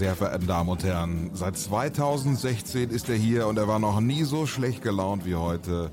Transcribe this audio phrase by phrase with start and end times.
[0.00, 4.24] sehr verehrten Damen und Herren, seit 2016 ist er hier und er war noch nie
[4.24, 5.90] so schlecht gelaunt wie heute.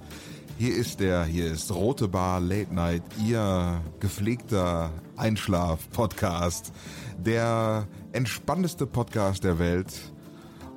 [0.58, 6.72] Hier ist er, hier ist Rote Bar Late Night, Ihr gepflegter Einschlaf-Podcast,
[7.18, 9.94] der entspannteste Podcast der Welt.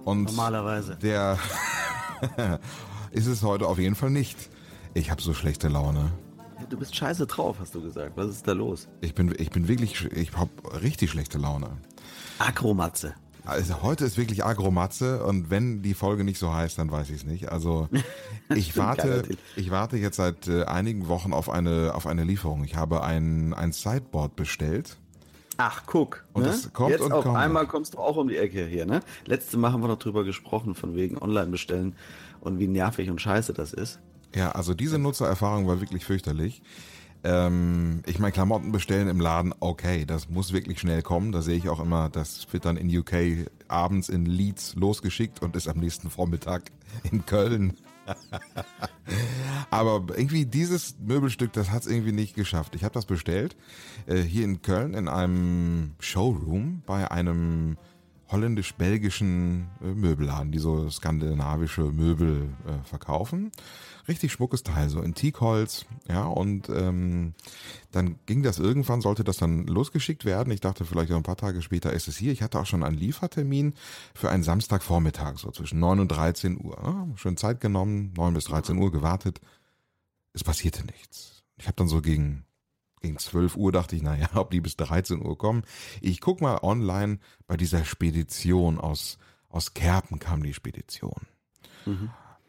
[0.05, 0.97] Und Normalerweise.
[0.97, 1.39] Der
[3.13, 4.51] ist es heute auf jeden Fall nicht.
[4.93, 6.11] Ich habe so schlechte Laune.
[6.69, 8.17] Du bist scheiße drauf, hast du gesagt.
[8.17, 8.89] Was ist da los?
[9.01, 10.51] Ich bin, ich bin wirklich, ich habe
[10.83, 11.79] richtig schlechte Laune.
[12.41, 13.15] Akromatze.
[13.51, 17.17] Also heute ist wirklich Agromatze und wenn die Folge nicht so heißt, dann weiß ich
[17.17, 17.51] es nicht.
[17.51, 17.89] Also
[18.55, 19.25] ich warte,
[19.57, 22.63] ich warte jetzt seit äh, einigen Wochen auf eine auf eine Lieferung.
[22.63, 24.99] Ich habe ein ein Sideboard bestellt.
[25.57, 26.25] Ach, guck.
[26.33, 26.49] Und ne?
[26.49, 27.37] das kommt Jetzt und auf kommt.
[27.37, 29.01] einmal kommst du auch um die Ecke hier, ne?
[29.27, 31.97] Letzte Mal haben wir noch drüber gesprochen, von wegen Online bestellen
[32.41, 33.99] und wie nervig und scheiße das ist.
[34.35, 36.63] Ja, also diese Nutzererfahrung war wirklich fürchterlich.
[37.23, 41.33] Ähm, ich meine, Klamotten bestellen im Laden, okay, das muss wirklich schnell kommen.
[41.33, 45.57] Da sehe ich auch immer, das wird dann in UK abends in Leeds losgeschickt und
[45.57, 46.71] ist am nächsten Vormittag
[47.11, 47.77] in Köln.
[49.71, 52.75] Aber irgendwie dieses Möbelstück, das hat es irgendwie nicht geschafft.
[52.75, 53.57] Ich habe das bestellt
[54.07, 57.77] äh, hier in Köln in einem Showroom bei einem
[58.31, 63.51] holländisch-belgischen äh, Möbelladen, die so skandinavische Möbel äh, verkaufen.
[64.09, 67.35] Richtig schmuckes Teil, so in Teakholz, ja, und ähm,
[67.93, 70.53] dann ging das irgendwann, sollte das dann losgeschickt werden.
[70.53, 72.33] Ich dachte vielleicht ein paar Tage später ist es hier.
[72.33, 73.75] Ich hatte auch schon einen Liefertermin
[74.15, 76.79] für einen Samstagvormittag, so zwischen 9 und 13 Uhr.
[76.83, 79.41] Ja, schön Zeit genommen, 9 bis 13 Uhr gewartet.
[80.33, 81.43] Es passierte nichts.
[81.57, 82.45] Ich habe dann so gegen
[83.01, 85.63] gegen 12 Uhr dachte ich, naja, ob die bis 13 Uhr kommen.
[86.01, 89.19] Ich guck mal online bei dieser Spedition aus,
[89.49, 91.27] aus Kerpen kam die Spedition.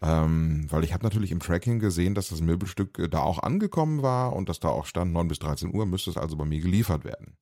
[0.04, 4.02] Ähm, weil ich habe natürlich im Tracking gesehen, dass das Möbelstück äh, da auch angekommen
[4.02, 6.60] war und dass da auch stand 9 bis 13 Uhr, müsste es also bei mir
[6.60, 7.38] geliefert werden.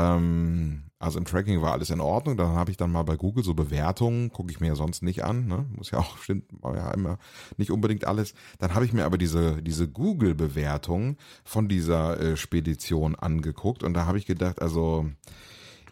[0.00, 2.36] Ähm, also im Tracking war alles in Ordnung.
[2.36, 5.24] Dann habe ich dann mal bei Google so Bewertungen, gucke ich mir ja sonst nicht
[5.24, 5.64] an, ne?
[5.74, 7.18] muss ja auch stimmt ja immer
[7.56, 8.34] nicht unbedingt alles.
[8.58, 13.94] Dann habe ich mir aber diese diese Google Bewertung von dieser äh, Spedition angeguckt und
[13.94, 15.06] da habe ich gedacht, also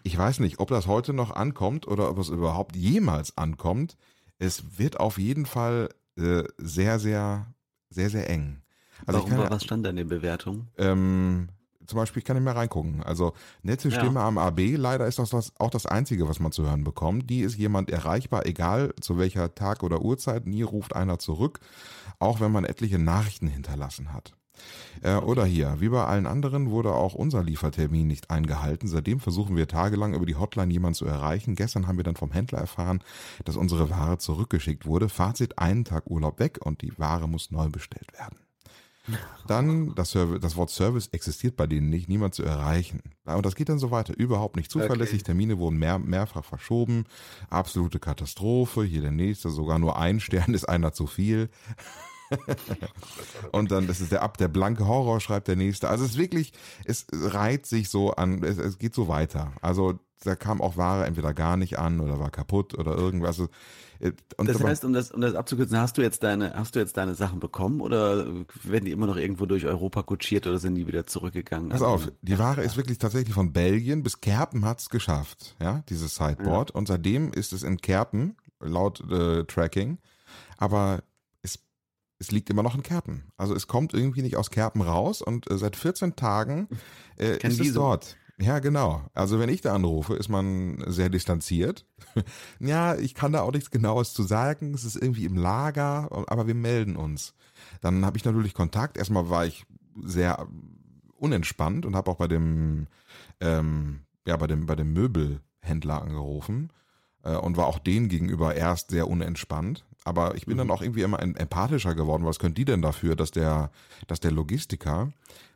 [0.03, 3.97] ich weiß nicht, ob das heute noch ankommt oder ob es überhaupt jemals ankommt.
[4.39, 7.47] Es wird auf jeden Fall äh, sehr sehr
[7.89, 8.61] sehr sehr eng.
[9.07, 10.69] Also Warum, ich kann was stand da in den Bewertungen?
[10.77, 11.49] ähm,
[11.89, 13.03] zum Beispiel, ich kann nicht mehr reingucken.
[13.03, 13.33] Also
[13.63, 13.99] nette Ja.
[13.99, 17.29] Stimme am AB, leider ist das, das auch das Einzige, was man zu hören bekommt.
[17.31, 21.61] Die ist jemand erreichbar, egal zu welcher Tag oder Uhrzeit, nie ruft einer zurück,
[22.19, 24.35] auch wenn man etliche Nachrichten hinterlassen hat.
[25.03, 28.89] Äh, Oder hier, wie bei allen anderen wurde auch unser Liefertermin nicht eingehalten.
[28.89, 31.55] Seitdem versuchen wir tagelang über die Hotline jemanden zu erreichen.
[31.55, 33.03] Gestern haben wir dann vom Händler erfahren,
[33.45, 35.09] dass unsere Ware zurückgeschickt wurde.
[35.09, 38.37] Fazit, einen Tag Urlaub weg und die Ware muss neu bestellt werden.
[39.47, 43.03] Dann, das, das Wort Service existiert bei denen nicht, niemand zu erreichen.
[43.25, 44.17] Und das geht dann so weiter.
[44.17, 45.21] Überhaupt nicht zuverlässig.
[45.21, 45.25] Okay.
[45.25, 47.05] Termine wurden mehr, mehrfach verschoben.
[47.49, 48.85] Absolute Katastrophe.
[48.85, 51.49] Hier der nächste, sogar nur ein Stern ist einer zu viel.
[53.53, 55.89] Und dann, das ist der ab, der blanke Horror, schreibt der nächste.
[55.89, 56.53] Also es ist wirklich,
[56.85, 59.53] es reiht sich so an, es, es geht so weiter.
[59.63, 63.39] Also da kam auch Ware entweder gar nicht an oder war kaputt oder irgendwas.
[63.39, 63.49] Also,
[64.01, 66.81] äh, Und Das heißt, um das, um das abzukürzen, hast du jetzt deine, hast du
[66.81, 68.27] jetzt deine Sachen bekommen oder
[68.63, 71.71] werden die immer noch irgendwo durch Europa kutschiert oder sind die wieder zurückgegangen?
[71.71, 76.15] Pass auf, die Ware ist wirklich tatsächlich von Belgien bis Kerpen hat's geschafft, ja, dieses
[76.17, 76.71] Sideboard.
[76.71, 79.99] Und seitdem ist es in Kerpen, laut äh, Tracking,
[80.57, 81.03] aber
[81.43, 81.61] es,
[82.19, 83.31] es liegt immer noch in Kerpen.
[83.37, 86.69] Also es kommt irgendwie nicht aus Kerpen raus und äh, seit 14 Tagen
[87.17, 88.17] äh, ist es dort.
[88.41, 89.03] Ja, genau.
[89.15, 91.85] Also wenn ich da anrufe, ist man sehr distanziert.
[92.61, 94.75] ja, ich kann da auch nichts Genaues zu sagen.
[94.75, 97.35] Es ist irgendwie im Lager, aber wir melden uns.
[97.81, 98.97] Dann habe ich natürlich Kontakt.
[98.97, 99.67] Erstmal war ich
[100.05, 100.47] sehr
[101.17, 102.87] unentspannt und habe auch bei dem
[103.41, 106.73] ähm, ja bei dem bei dem Möbelhändler angerufen
[107.25, 109.85] äh, und war auch denen gegenüber erst sehr unentspannt.
[110.05, 112.25] Aber ich bin dann auch irgendwie immer em- empathischer geworden.
[112.25, 113.73] Was können die denn dafür, dass der
[114.07, 115.13] dass der Logistiker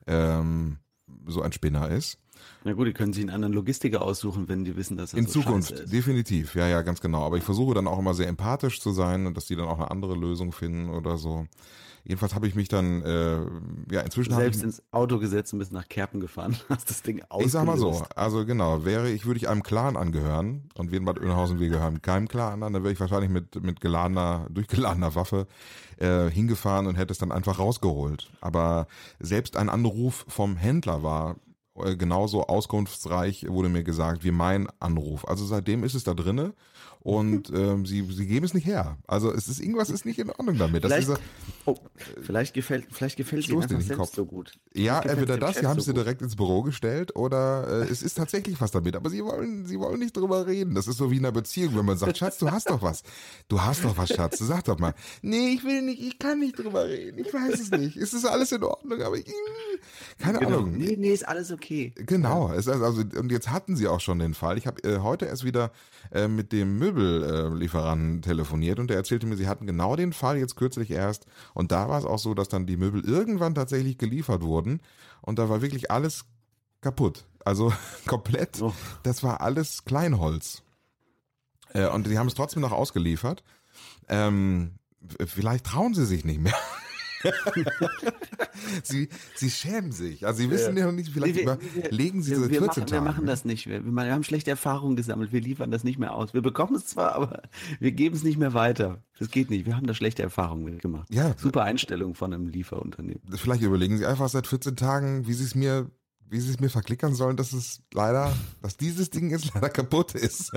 [0.09, 0.79] ähm,
[1.27, 2.19] so ein Spinner ist?
[2.65, 5.27] Na gut, die können sich einen anderen Logistiker aussuchen, wenn die wissen, dass es In
[5.27, 7.25] so Zukunft, definitiv, ja, ja, ganz genau.
[7.25, 9.79] Aber ich versuche dann auch immer sehr empathisch zu sein und dass die dann auch
[9.79, 11.47] eine andere Lösung finden oder so.
[12.05, 13.37] Jedenfalls habe ich mich dann, äh,
[13.93, 17.03] ja, inzwischen habe ich, Selbst ins Auto gesetzt und bist nach Kerpen gefahren, hast das
[17.03, 17.47] Ding ausgelöst.
[17.47, 20.99] ich sag mal so, also genau, wäre ich, würde ich einem Clan angehören und wir
[20.99, 24.49] in Bad Oeynhausen, wir gehören keinem Clan an, dann wäre ich wahrscheinlich mit, mit geladener,
[24.51, 25.47] durchgeladener Waffe
[25.99, 28.31] äh, hingefahren und hätte es dann einfach rausgeholt.
[28.41, 28.89] Aber
[29.21, 31.37] selbst ein Anruf vom Händler war
[31.75, 35.27] genauso auskunftsreich, wurde mir gesagt, wie mein Anruf.
[35.27, 36.55] Also seitdem ist es da drinne
[37.03, 38.97] und ähm, sie, sie geben es nicht her.
[39.07, 40.83] Also es ist irgendwas ist nicht in Ordnung damit.
[40.83, 41.21] Vielleicht, ist,
[41.67, 41.77] oh,
[42.21, 44.15] vielleicht gefällt, vielleicht gefällt sie einfach selbst Kopf.
[44.15, 44.53] so gut.
[44.75, 46.03] ja, entweder das, sie haben so sie gut.
[46.05, 48.95] direkt ins Büro gestellt oder äh, es ist tatsächlich was damit.
[48.97, 50.75] Aber sie wollen, sie wollen nicht drüber reden.
[50.75, 53.03] Das ist so wie in einer Beziehung, wenn man sagt, Schatz, du hast doch was.
[53.49, 54.39] Du hast doch was, Schatz.
[54.39, 54.95] Sag doch mal.
[55.23, 57.19] Nee, ich will nicht, ich kann nicht drüber reden.
[57.19, 57.97] Ich weiß es nicht.
[57.97, 59.27] Es ist alles in Ordnung, aber ich,
[60.19, 60.59] keine Genau.
[60.59, 60.77] Ahnung.
[60.77, 61.93] Nee, nee, ist alles okay.
[61.97, 64.57] Genau, ist also und jetzt hatten sie auch schon den Fall.
[64.59, 65.73] Ich habe äh, heute erst wieder
[66.13, 70.13] äh, mit dem Möbellieferanten äh, Lieferanten telefoniert und der erzählte mir, sie hatten genau den
[70.13, 73.55] Fall jetzt kürzlich erst und da war es auch so, dass dann die Möbel irgendwann
[73.55, 74.81] tatsächlich geliefert wurden
[75.21, 76.25] und da war wirklich alles
[76.81, 77.25] kaputt.
[77.45, 77.73] Also
[78.07, 78.61] komplett.
[78.61, 78.73] Oh.
[79.03, 80.63] Das war alles Kleinholz.
[81.73, 83.43] Äh, und die haben es trotzdem noch ausgeliefert.
[84.09, 84.73] Ähm,
[85.25, 86.55] vielleicht trauen sie sich nicht mehr.
[88.83, 90.27] sie, sie schämen sich.
[90.27, 92.67] Also sie wissen ja, noch nicht, vielleicht Nee, wir- überlegen sie wir, seit wir, 14
[92.67, 93.05] machen, wir Tagen.
[93.05, 93.67] machen das nicht.
[93.69, 95.33] Wir, wir haben schlechte Erfahrungen gesammelt.
[95.33, 96.35] Wir liefern das nicht mehr aus.
[96.35, 97.43] Wir bekommen es zwar, aber
[97.81, 99.03] wir geben es nicht mehr weiter.
[99.19, 99.67] Das geht nicht.
[99.67, 101.09] Wir haben da schlechte Erfahrungen gemacht.
[101.13, 101.35] Ja.
[101.39, 103.23] Super Einstellung von einem Lieferunternehmen.
[103.37, 105.91] Vielleicht überlegen sie einfach seit 14 Tagen, wie sie es mir,
[106.33, 110.15] wie sie es mir verklickern sollen, dass es leider, dass dieses Ding jetzt leider kaputt
[110.15, 110.51] ist.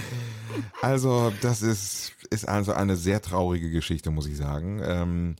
[0.82, 4.82] also, das ist, ist also eine sehr traurige Geschichte, muss ich sagen.
[4.84, 5.36] Ähm,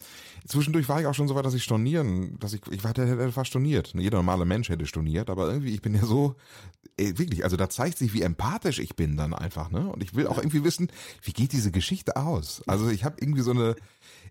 [0.47, 3.51] zwischendurch war ich auch schon so weit, dass ich stornieren, dass ich, ich hätte fast
[3.51, 3.93] storniert.
[3.95, 6.37] Jeder normale Mensch hätte storniert, aber irgendwie, ich bin ja so,
[6.97, 9.89] wirklich, also da zeigt sich, wie empathisch ich bin dann einfach, ne?
[9.89, 10.89] Und ich will auch irgendwie wissen,
[11.23, 12.63] wie geht diese Geschichte aus?
[12.67, 13.75] Also ich habe irgendwie so eine,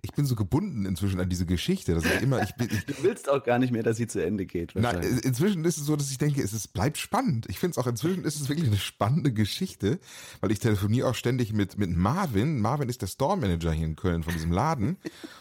[0.02, 2.94] ich bin so gebunden inzwischen an diese Geschichte, dass ich immer, ich bin, ich, Du
[3.04, 4.74] willst auch gar nicht mehr, dass sie zu Ende geht.
[4.76, 7.48] Nein, inzwischen ist es so, dass ich denke, es ist, bleibt spannend.
[7.50, 10.00] Ich finde es auch inzwischen ist es wirklich eine spannende Geschichte,
[10.42, 12.60] weil ich telefoniere auch ständig mit, mit Marvin.
[12.60, 14.98] Marvin ist der Store Manager hier in Köln von diesem Laden.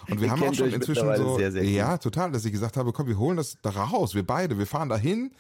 [0.08, 2.76] Und wir Ihr haben auch schon inzwischen so, sehr, sehr ja, total, dass ich gesagt
[2.76, 5.32] habe, komm, wir holen das da raus, wir beide, wir fahren da hin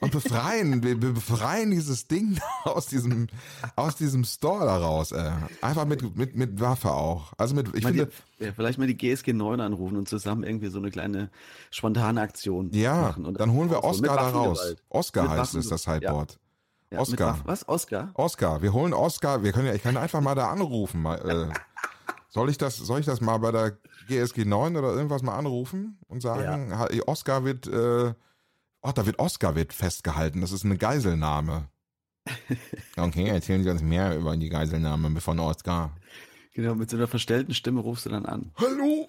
[0.00, 3.28] und befreien, wir, wir befreien dieses Ding aus diesem,
[3.76, 5.30] aus diesem Store da raus, äh.
[5.60, 7.32] Einfach mit, mit, mit Waffe auch.
[7.36, 10.44] Also mit, ich Mal finde, die, ja, vielleicht mal die GSG 9 anrufen und zusammen
[10.44, 11.30] irgendwie so eine kleine
[11.70, 13.26] spontane Aktion ja, machen.
[13.26, 14.76] und dann holen wir Oscar da raus.
[14.88, 16.38] Oscar Mit heißt es, das Sideboard.
[16.90, 17.38] Ja, mit Oscar.
[17.44, 17.68] Was?
[17.68, 18.10] Oscar?
[18.14, 19.42] Oscar, wir holen Oscar.
[19.42, 21.02] Wir können ja, ich kann einfach mal da anrufen.
[21.02, 21.52] Mal, äh,
[22.28, 25.98] soll ich das, soll ich das mal bei der GSG 9 oder irgendwas mal anrufen
[26.08, 28.12] und sagen, ha- Oscar wird, äh,
[28.82, 30.40] oh, da wird Oscar wird festgehalten.
[30.40, 31.68] Das ist eine Geiselnahme.
[32.96, 35.96] Okay, erzählen Sie uns mehr über die Geiselnahme von Oscar.
[36.52, 38.50] Genau, mit so einer verstellten Stimme rufst du dann an.
[38.56, 39.08] Hallo.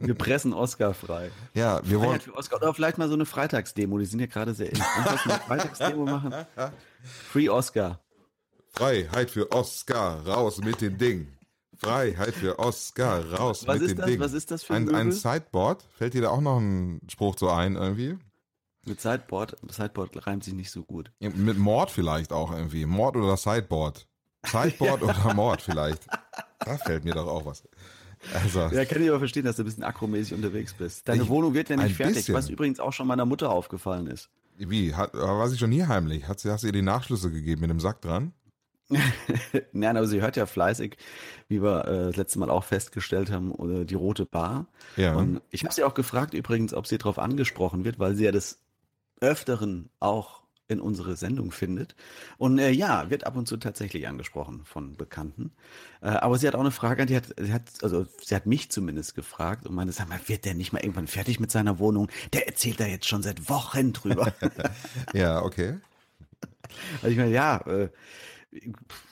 [0.00, 1.30] Wir pressen Oscar frei.
[1.52, 2.56] Ja, wir wollen, Oscar.
[2.56, 4.80] Oder vielleicht mal so eine Freitagsdemo, die sind ja gerade sehr in.
[4.80, 6.32] Eine Freitagsdemo machen.
[7.30, 8.00] Free Oscar.
[8.70, 11.28] Freiheit für Oscar, raus mit dem Ding.
[11.76, 14.06] Freiheit für Oscar, raus Was mit ist dem das?
[14.06, 14.20] Ding.
[14.20, 15.12] Was ist das für ein ein, ein?
[15.12, 15.84] Sideboard?
[15.96, 18.16] Fällt dir da auch noch ein Spruch so ein irgendwie?
[18.84, 19.56] Mit Sideboard.
[19.70, 21.12] Sideboard reimt sich nicht so gut.
[21.20, 22.86] Ja, Mit Mord vielleicht auch irgendwie.
[22.86, 24.07] Mord oder Sideboard.
[24.46, 26.06] Sideboard oder Mord vielleicht.
[26.60, 27.62] Da fällt mir doch auch was.
[28.34, 31.08] Also, Ja, kann ich aber verstehen, dass du ein bisschen akromäßig unterwegs bist.
[31.08, 32.34] Deine Ich- Wohnung wird ja nicht fertig, bisschen.
[32.34, 34.28] was übrigens auch schon meiner Mutter aufgefallen ist.
[34.56, 34.94] wie?
[34.94, 36.26] Hat, war sie schon hier heimlich?
[36.26, 38.32] Hat sie, hast du ihr die Nachschlüsse gegeben mit dem Sack dran?
[39.72, 40.96] Nein, aber sie hört ja fleißig,
[41.48, 43.52] wie wir äh, das letzte Mal auch festgestellt haben,
[43.82, 44.66] äh, die rote Bar.
[44.96, 45.14] Ja.
[45.14, 48.32] Und ich habe sie auch gefragt übrigens, ob sie darauf angesprochen wird, weil sie ja
[48.32, 48.60] des
[49.20, 51.94] Öfteren auch in unsere Sendung findet.
[52.36, 55.50] Und äh, ja, wird ab und zu tatsächlich angesprochen von Bekannten.
[56.02, 58.70] Äh, aber sie hat auch eine Frage, die hat, sie hat, also sie hat mich
[58.70, 62.08] zumindest gefragt und meinte, sag mal, wird der nicht mal irgendwann fertig mit seiner Wohnung?
[62.34, 64.32] Der erzählt da jetzt schon seit Wochen drüber.
[65.14, 65.78] Ja, okay.
[66.96, 67.88] Also ich meine, ja, äh,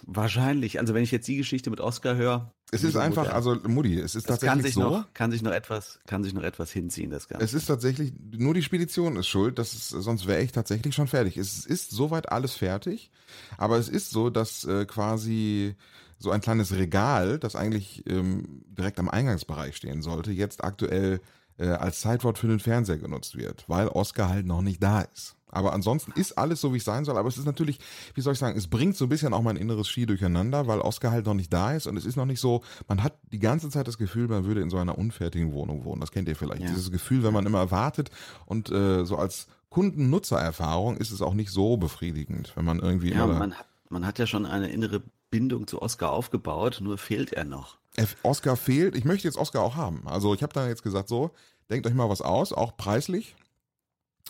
[0.06, 0.78] wahrscheinlich.
[0.80, 4.14] Also wenn ich jetzt die Geschichte mit Oscar höre, Es ist einfach, also Mutti, es
[4.14, 4.90] ist das kann tatsächlich sich so.
[4.90, 7.44] noch, kann sich noch etwas, kann sich noch etwas hinziehen, das Ganze.
[7.44, 11.06] Es ist tatsächlich, nur die Spedition ist schuld, das ist, sonst wäre ich tatsächlich schon
[11.06, 11.36] fertig.
[11.36, 13.10] Es ist soweit alles fertig,
[13.58, 15.76] aber es ist so, dass äh, quasi
[16.18, 21.20] so ein kleines Regal, das eigentlich ähm, direkt am Eingangsbereich stehen sollte, jetzt aktuell
[21.58, 25.35] äh, als Sideboard für den Fernseher genutzt wird, weil Oscar halt noch nicht da ist.
[25.50, 27.16] Aber ansonsten ist alles so, wie es sein soll.
[27.16, 27.78] Aber es ist natürlich,
[28.14, 30.80] wie soll ich sagen, es bringt so ein bisschen auch mein inneres Ski durcheinander, weil
[30.80, 31.86] Oscar halt noch nicht da ist.
[31.86, 34.60] Und es ist noch nicht so, man hat die ganze Zeit das Gefühl, man würde
[34.60, 36.00] in so einer unfertigen Wohnung wohnen.
[36.00, 36.62] Das kennt ihr vielleicht.
[36.62, 36.68] Ja.
[36.68, 38.10] Dieses Gefühl, wenn man immer wartet
[38.44, 43.26] und äh, so als Kundennutzererfahrung ist es auch nicht so befriedigend, wenn man irgendwie Ja,
[43.26, 47.44] man hat, man hat ja schon eine innere Bindung zu Oscar aufgebaut, nur fehlt er
[47.44, 47.76] noch.
[48.22, 48.96] Oscar fehlt.
[48.96, 50.02] Ich möchte jetzt Oscar auch haben.
[50.06, 51.30] Also ich habe da jetzt gesagt, so,
[51.70, 53.36] denkt euch mal was aus, auch preislich.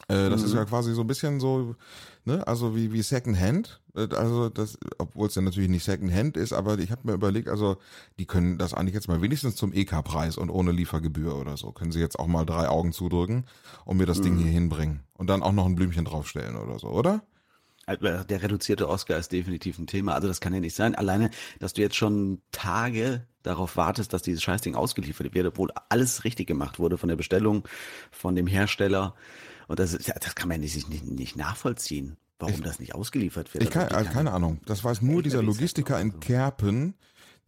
[0.08, 0.46] Äh, das Mhm.
[0.46, 1.74] ist ja quasi so ein bisschen so,
[2.24, 3.80] ne, also wie, wie Second Hand.
[3.96, 7.14] Äh, Also das, obwohl es ja natürlich nicht Second Hand ist, aber ich habe mir
[7.14, 7.78] überlegt, also
[8.18, 11.72] die können das eigentlich jetzt mal wenigstens zum EK-Preis und ohne Liefergebühr oder so.
[11.72, 13.46] Können sie jetzt auch mal drei Augen zudrücken
[13.84, 14.38] und mir das Ding Mhm.
[14.38, 15.00] hier hinbringen.
[15.14, 17.22] Und dann auch noch ein Blümchen draufstellen oder so, oder?
[17.86, 20.14] Also, Der reduzierte Oscar ist definitiv ein Thema.
[20.14, 20.94] Also das kann ja nicht sein.
[20.96, 26.24] Alleine, dass du jetzt schon Tage darauf wartest, dass dieses Scheißding ausgeliefert wird, obwohl alles
[26.24, 27.62] richtig gemacht wurde von der Bestellung,
[28.10, 29.14] von dem Hersteller.
[29.66, 33.64] Und das, das kann man ja nicht, nicht, nicht nachvollziehen, warum das nicht ausgeliefert wird.
[33.64, 34.60] Ich kann, Also, keine Ahnung.
[34.66, 36.20] Das weiß nur dieser Logistiker in?
[36.20, 36.94] Kerpen,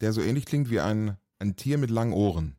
[0.01, 2.55] der so ähnlich klingt wie ein, ein Tier mit langen Ohren.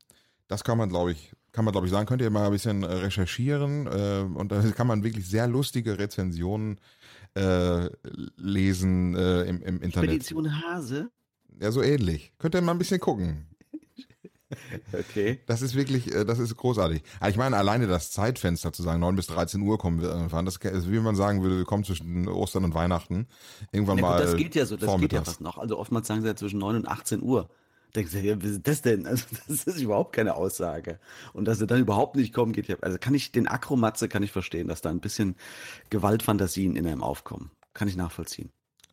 [0.48, 2.06] Das kann man, glaube ich, kann man, glaube ich, sagen.
[2.06, 5.98] Könnt ihr mal ein bisschen äh, recherchieren äh, und da kann man wirklich sehr lustige
[5.98, 6.80] Rezensionen
[7.34, 7.88] äh,
[8.36, 10.10] lesen äh, im, im Internet.
[10.10, 11.10] Spedition Hase?
[11.60, 12.32] Ja, so ähnlich.
[12.38, 13.46] Könnt ihr mal ein bisschen gucken.
[14.92, 15.40] Okay.
[15.46, 17.02] Das ist wirklich, äh, das ist großartig.
[17.20, 20.44] Aber ich meine, alleine das Zeitfenster zu sagen, 9 bis 13 Uhr kommen wir irgendwann,
[20.44, 23.26] das ist, wie man sagen würde, wir kommen zwischen Ostern und Weihnachten.
[23.72, 24.16] Irgendwann Ja, mal.
[24.18, 25.58] gut, das geht ja so, das geht ja fast noch.
[25.58, 27.48] Also oftmals sagen sie ja zwischen 9 und 18 Uhr.
[27.94, 29.06] Denkst du, ja, was ist das denn?
[29.06, 30.98] Also, das ist überhaupt keine Aussage.
[31.32, 32.76] Und dass sie dann überhaupt nicht kommen, geht ja.
[32.80, 35.36] Also kann ich, den Akromatze kann ich verstehen, dass da ein bisschen
[35.90, 37.50] Gewaltfantasien in einem aufkommen.
[37.74, 38.50] Kann ich nachvollziehen.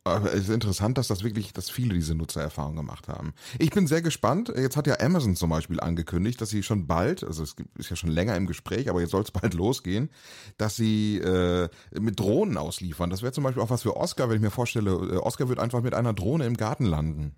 [0.07, 3.33] Aber es ist interessant, dass das wirklich, dass viele diese Nutzererfahrung gemacht haben.
[3.59, 4.51] Ich bin sehr gespannt.
[4.55, 7.95] Jetzt hat ja Amazon zum Beispiel angekündigt, dass sie schon bald, also es ist ja
[7.95, 10.09] schon länger im Gespräch, aber jetzt soll es bald losgehen,
[10.57, 13.09] dass sie äh, mit Drohnen ausliefern.
[13.09, 15.59] Das wäre zum Beispiel auch was für Oscar, wenn ich mir vorstelle, äh, Oscar wird
[15.59, 17.35] einfach mit einer Drohne im Garten landen.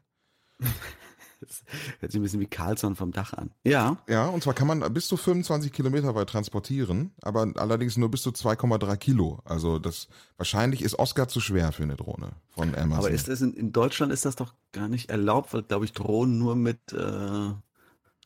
[1.40, 1.64] Das
[2.00, 3.52] hört sich ein bisschen wie Carlson vom Dach an.
[3.64, 3.98] Ja.
[4.08, 8.22] Ja, und zwar kann man bis zu 25 Kilometer weit transportieren, aber allerdings nur bis
[8.22, 9.40] zu 2,3 Kilo.
[9.46, 13.06] Also das wahrscheinlich ist Oscar zu schwer für eine Drohne von Amazon.
[13.06, 15.94] Aber ist das in, in Deutschland ist das doch gar nicht erlaubt, weil, glaube ich,
[15.94, 17.52] Drohnen nur mit äh,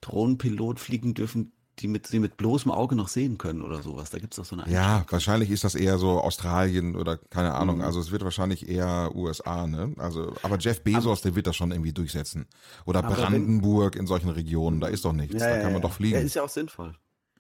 [0.02, 4.10] Drohnenpilot fliegen dürfen, die mit sie mit bloßem Auge noch sehen können oder sowas.
[4.12, 7.78] Da gibt's doch so eine Ja, wahrscheinlich ist das eher so Australien oder keine Ahnung.
[7.78, 7.84] Mhm.
[7.84, 9.94] Also es wird wahrscheinlich eher USA, ne?
[9.98, 12.46] Also, aber Jeff Bezos, der wird das schon irgendwie durchsetzen.
[12.86, 15.36] Oder Aber wenn- Brandenburg in solchen Regionen, da ist doch nichts.
[15.40, 16.18] da kann man doch Ja, fliegen.
[16.22, 16.94] ist ja auch sinnvoll.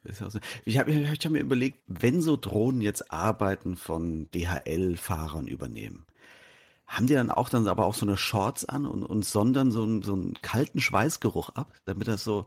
[0.03, 3.77] Ist ja auch sinn- Ich habe ich hab mir überlegt, wenn so Drohnen jetzt Arbeiten
[3.77, 6.05] von DHL-Fahrern übernehmen,
[6.87, 9.83] haben die dann auch dann aber auch so eine Shorts an und, und sondern so
[9.83, 12.45] einen, so einen kalten Schweißgeruch ab, damit das so,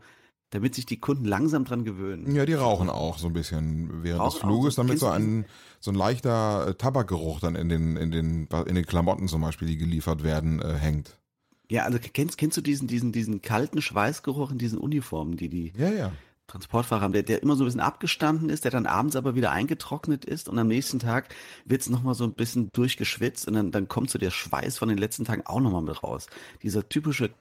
[0.49, 2.33] damit sich die Kunden langsam dran gewöhnen.
[2.35, 4.81] ja, die rauchen auch so ein bisschen während Rauchen des Fluges, so.
[4.81, 5.45] damit so ein,
[5.79, 9.67] so ein leichter äh, Tabakgeruch dann in den, in den, in den Klamotten zum Beispiel,
[9.67, 11.17] die geliefert werden, äh, hängt.
[11.69, 15.73] Ja, also kennst, kennst du diesen, diesen, diesen kalten Schweißgeruch in diesen Uniformen, die die
[15.77, 16.11] Ja, ja.
[16.47, 19.51] Transportfahrer haben, der, der immer so ein bisschen abgestanden ist, der dann abends aber wieder
[19.51, 21.27] eingetrocknet ist und am nächsten Tag
[21.65, 24.87] wird's noch nochmal so ein bisschen durchgeschwitzt und dann, dann kommt so der Schweiß von
[24.87, 26.27] den letzten Tagen auch nochmal mit raus.
[26.63, 27.31] Dieser typische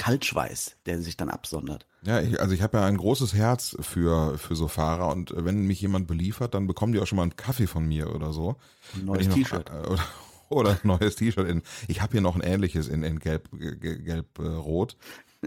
[0.00, 1.86] Kaltschweiß, der sich dann absondert.
[2.02, 5.66] Ja, ich, also ich habe ja ein großes Herz für, für so Fahrer und wenn
[5.66, 8.56] mich jemand beliefert, dann bekommen die auch schon mal einen Kaffee von mir oder so.
[8.94, 9.68] Ein neues T-Shirt.
[9.70, 10.02] äh, Oder,
[10.48, 11.46] oder ein neues T-Shirt.
[11.46, 14.96] in Ich habe hier noch ein ähnliches in, in gelb, ge- ge- gelb äh, rot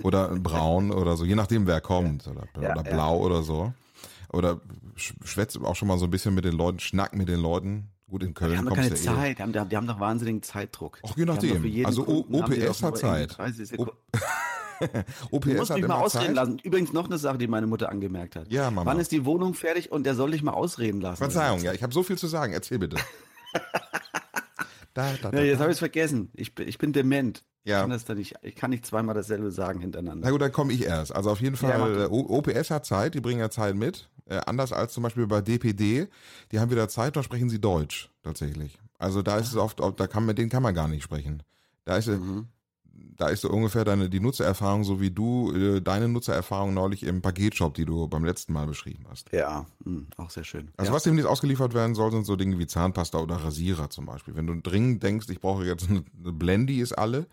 [0.03, 2.93] oder braun oder so, je nachdem wer kommt oder, Ja, oder ja.
[2.93, 3.73] blau oder so.
[4.31, 4.61] Oder
[4.95, 7.89] sch- schwätze auch schon mal so ein bisschen mit den Leuten, schnack mit den Leuten.
[8.13, 9.17] Gut, in Köln Die haben doch kommst keine eh.
[9.17, 10.99] Zeit, die haben, die haben- doch wahnsinnigen Zeitdruck.
[11.01, 11.83] Auch je nachdem.
[11.83, 13.35] Also Kunden OPS hat Zeit.
[13.39, 13.91] 30 Sekunden.
[15.31, 16.35] OPS Du musst hat mich mal ausreden Zeit.
[16.35, 16.59] lassen.
[16.59, 18.51] Übrigens noch eine Sache, die meine Mutter angemerkt hat.
[18.51, 18.91] Ja, Mama.
[18.91, 21.17] Wann ist die Wohnung fertig und der soll dich mal ausreden lassen?
[21.17, 22.53] Verzeihung, ja, ich habe so viel zu sagen.
[22.53, 22.97] Erzähl bitte.
[24.93, 26.29] da, da, da, Ja, jetzt habe ich es vergessen.
[26.35, 27.43] Ich bin, ich bin dement.
[27.65, 27.77] Ja.
[27.77, 30.25] Ich kann das da nicht, ich kann nicht zweimal dasselbe sagen hintereinander.
[30.25, 31.15] Na gut, dann komme ich erst.
[31.15, 32.01] Also auf jeden Ja, Fall, du.
[32.03, 34.09] äh, OPS hat Zeit, die bringen ja Zeit mit.
[34.25, 36.07] Äh, anders als zum Beispiel bei DPD,
[36.51, 38.79] die haben wieder Zeit, da sprechen sie Deutsch tatsächlich.
[38.97, 41.43] Also da ist es oft, da kann man, den kann man gar nicht sprechen.
[41.85, 42.47] Da ist, Mhm.
[42.93, 47.21] Da ist so ungefähr deine die Nutzererfahrung, so wie du äh, deine Nutzererfahrung neulich im
[47.21, 49.31] Paketshop, die du beim letzten Mal beschrieben hast.
[49.33, 50.71] Ja, mh, auch sehr schön.
[50.77, 50.95] Also ja.
[50.95, 54.35] was demnächst ausgeliefert werden soll, sind so Dinge wie Zahnpasta oder Rasierer zum Beispiel.
[54.35, 57.27] Wenn du dringend denkst, ich brauche jetzt eine eine Blendy ist alle,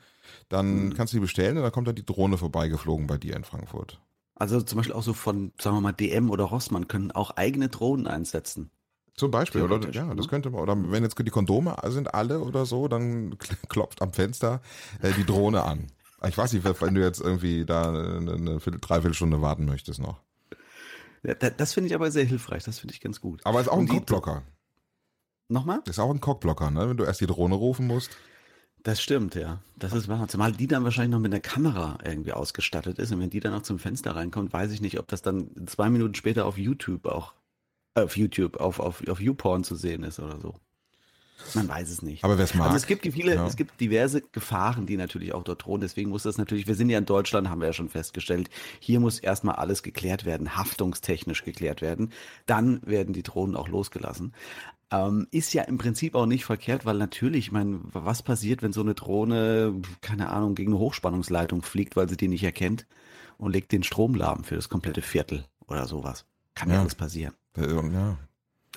[0.48, 0.94] dann Mhm.
[0.94, 4.00] kannst du die bestellen und dann kommt da die Drohne vorbeigeflogen bei dir in Frankfurt.
[4.34, 7.68] Also zum Beispiel auch so von, sagen wir mal, DM oder Rossmann können auch eigene
[7.68, 8.70] Drohnen einsetzen.
[9.20, 9.78] Zum Beispiel, oder?
[9.90, 10.30] Ja, das ne?
[10.30, 10.62] könnte man.
[10.62, 14.62] Oder wenn jetzt die Kondome sind alle oder so, dann kl- klopft am Fenster
[15.02, 15.88] äh, die Drohne an.
[16.26, 20.20] Ich weiß nicht, wenn du jetzt irgendwie da eine, eine Viertel, Dreiviertelstunde warten möchtest noch.
[21.22, 23.44] Ja, da- das finde ich aber sehr hilfreich, das finde ich ganz gut.
[23.44, 24.42] Aber ist auch ein Cockblocker.
[25.48, 25.82] Nochmal?
[25.84, 26.88] Ist auch ein Cockblocker, ne?
[26.88, 28.16] Wenn du erst die Drohne rufen musst.
[28.82, 29.58] Das stimmt, ja.
[29.76, 30.26] Das ist wahr.
[30.28, 33.12] Zumal die dann wahrscheinlich noch mit einer Kamera irgendwie ausgestattet ist.
[33.12, 35.90] Und wenn die dann noch zum Fenster reinkommt, weiß ich nicht, ob das dann zwei
[35.90, 37.34] Minuten später auf YouTube auch
[37.94, 40.54] auf YouTube, auf, auf, auf YouPorn zu sehen ist oder so.
[41.54, 42.24] Man weiß es nicht.
[42.24, 42.66] Aber wer es mag.
[42.66, 43.46] Also es gibt viele, ja.
[43.46, 45.80] es gibt diverse Gefahren, die natürlich auch dort drohen.
[45.80, 49.00] Deswegen muss das natürlich, wir sind ja in Deutschland, haben wir ja schon festgestellt, hier
[49.00, 52.12] muss erstmal alles geklärt werden, haftungstechnisch geklärt werden.
[52.46, 54.32] Dann werden die Drohnen auch losgelassen.
[54.92, 58.72] Ähm, ist ja im Prinzip auch nicht verkehrt, weil natürlich, ich meine, was passiert, wenn
[58.72, 62.86] so eine Drohne, keine Ahnung, gegen eine Hochspannungsleitung fliegt, weil sie die nicht erkennt
[63.38, 66.26] und legt den Strom lahm für das komplette Viertel oder sowas.
[66.54, 67.34] Kann ja, alles passieren.
[67.56, 68.18] Äh, Ja.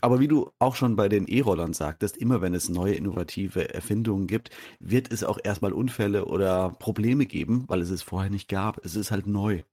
[0.02, 4.28] Aber wie du auch schon bei den E-Rollern sagtest, immer wenn es neue innovative Erfindungen
[4.28, 4.50] gibt,
[4.82, 8.84] wird es auch erstmal Unfälle oder Probleme geben, weil es es vorher nicht gab.
[8.84, 9.64] Es ist halt neu.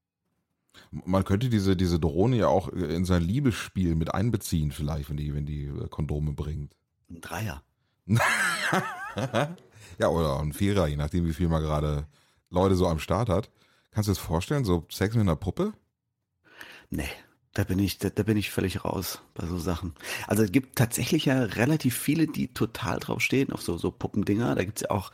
[0.93, 5.35] Man könnte diese, diese Drohne ja auch in sein Liebesspiel mit einbeziehen, vielleicht, wenn die,
[5.35, 6.77] wenn die äh, Kondome bringt.
[7.11, 7.65] Ein Dreier.
[9.99, 12.07] ja, oder ein Vierer, je nachdem, wie viel man gerade
[12.51, 13.51] Leute so am Start hat.
[13.91, 15.73] Kannst du dir das vorstellen, so Sex mit einer Puppe?
[16.89, 17.11] Nee,
[17.55, 19.95] da bin ich, da, da bin ich völlig raus bei so Sachen.
[20.29, 24.55] Also es gibt tatsächlich ja relativ viele, die total drauf stehen, auf so, so Puppendinger.
[24.55, 25.11] Da gibt's ja auch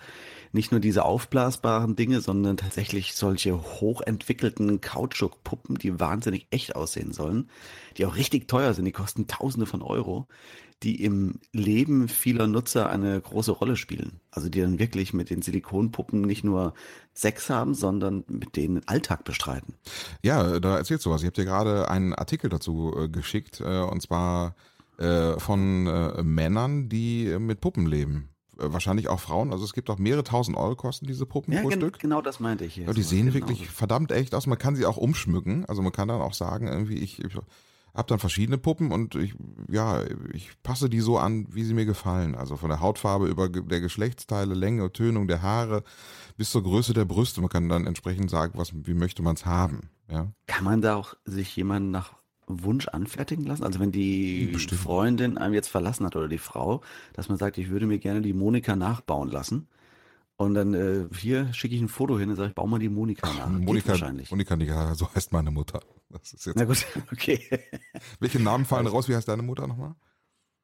[0.53, 7.49] nicht nur diese aufblasbaren Dinge, sondern tatsächlich solche hochentwickelten Kautschukpuppen, die wahnsinnig echt aussehen sollen,
[7.97, 10.27] die auch richtig teuer sind, die kosten Tausende von Euro,
[10.83, 14.21] die im Leben vieler Nutzer eine große Rolle spielen.
[14.31, 16.75] Also die dann wirklich mit den Silikonpuppen nicht nur
[17.15, 19.75] Sex haben, sondern mit denen den Alltag bestreiten.
[20.23, 21.23] Ja, da erzählst du was.
[21.23, 24.55] Ich habe dir gerade einen Artikel dazu äh, geschickt, äh, und zwar
[24.99, 25.85] äh, von
[26.23, 28.31] Männern, die mit Puppen leben.
[28.59, 29.53] Wahrscheinlich auch Frauen.
[29.53, 31.99] Also es gibt auch mehrere tausend Euro kosten diese Puppen Ja, pro gen Stück.
[31.99, 32.87] genau das meinte ich hier.
[32.87, 33.73] Ja, die sehen genau wirklich so.
[33.73, 34.47] verdammt echt aus.
[34.47, 35.67] Man kann sie auch umschmücken.
[35.67, 37.35] Also man kann dann auch sagen, irgendwie, ich, ich
[37.97, 39.35] habe dann verschiedene Puppen und ich,
[39.69, 42.35] ja, ich passe die so an, wie sie mir gefallen.
[42.35, 45.83] Also von der Hautfarbe über der Geschlechtsteile, Länge, Tönung der Haare
[46.37, 47.41] bis zur Größe der Brüste.
[47.41, 49.91] Man kann dann entsprechend sagen, was, wie möchte man es haben.
[50.11, 50.33] Ja.
[50.47, 52.13] Kann man da auch sich jemanden nach
[52.47, 53.65] Wunsch anfertigen lassen?
[53.65, 54.81] Also wenn die Bestimmt.
[54.81, 56.83] Freundin einem jetzt verlassen hat oder die Frau,
[57.15, 59.69] dass man sagt, ich würde mir gerne die Monika nachbauen lassen.
[60.39, 62.91] Und dann äh, hier schicke ich ein Foto hin und sage, ich baue mal die
[62.91, 63.49] Monika nach.
[63.49, 64.31] Monika, wahrscheinlich.
[64.31, 65.81] Monika Nicker, so heißt meine Mutter.
[66.11, 67.41] Das ist jetzt, Na gut, okay.
[68.21, 69.09] welche Namen fallen raus?
[69.09, 69.95] Wie heißt deine Mutter nochmal?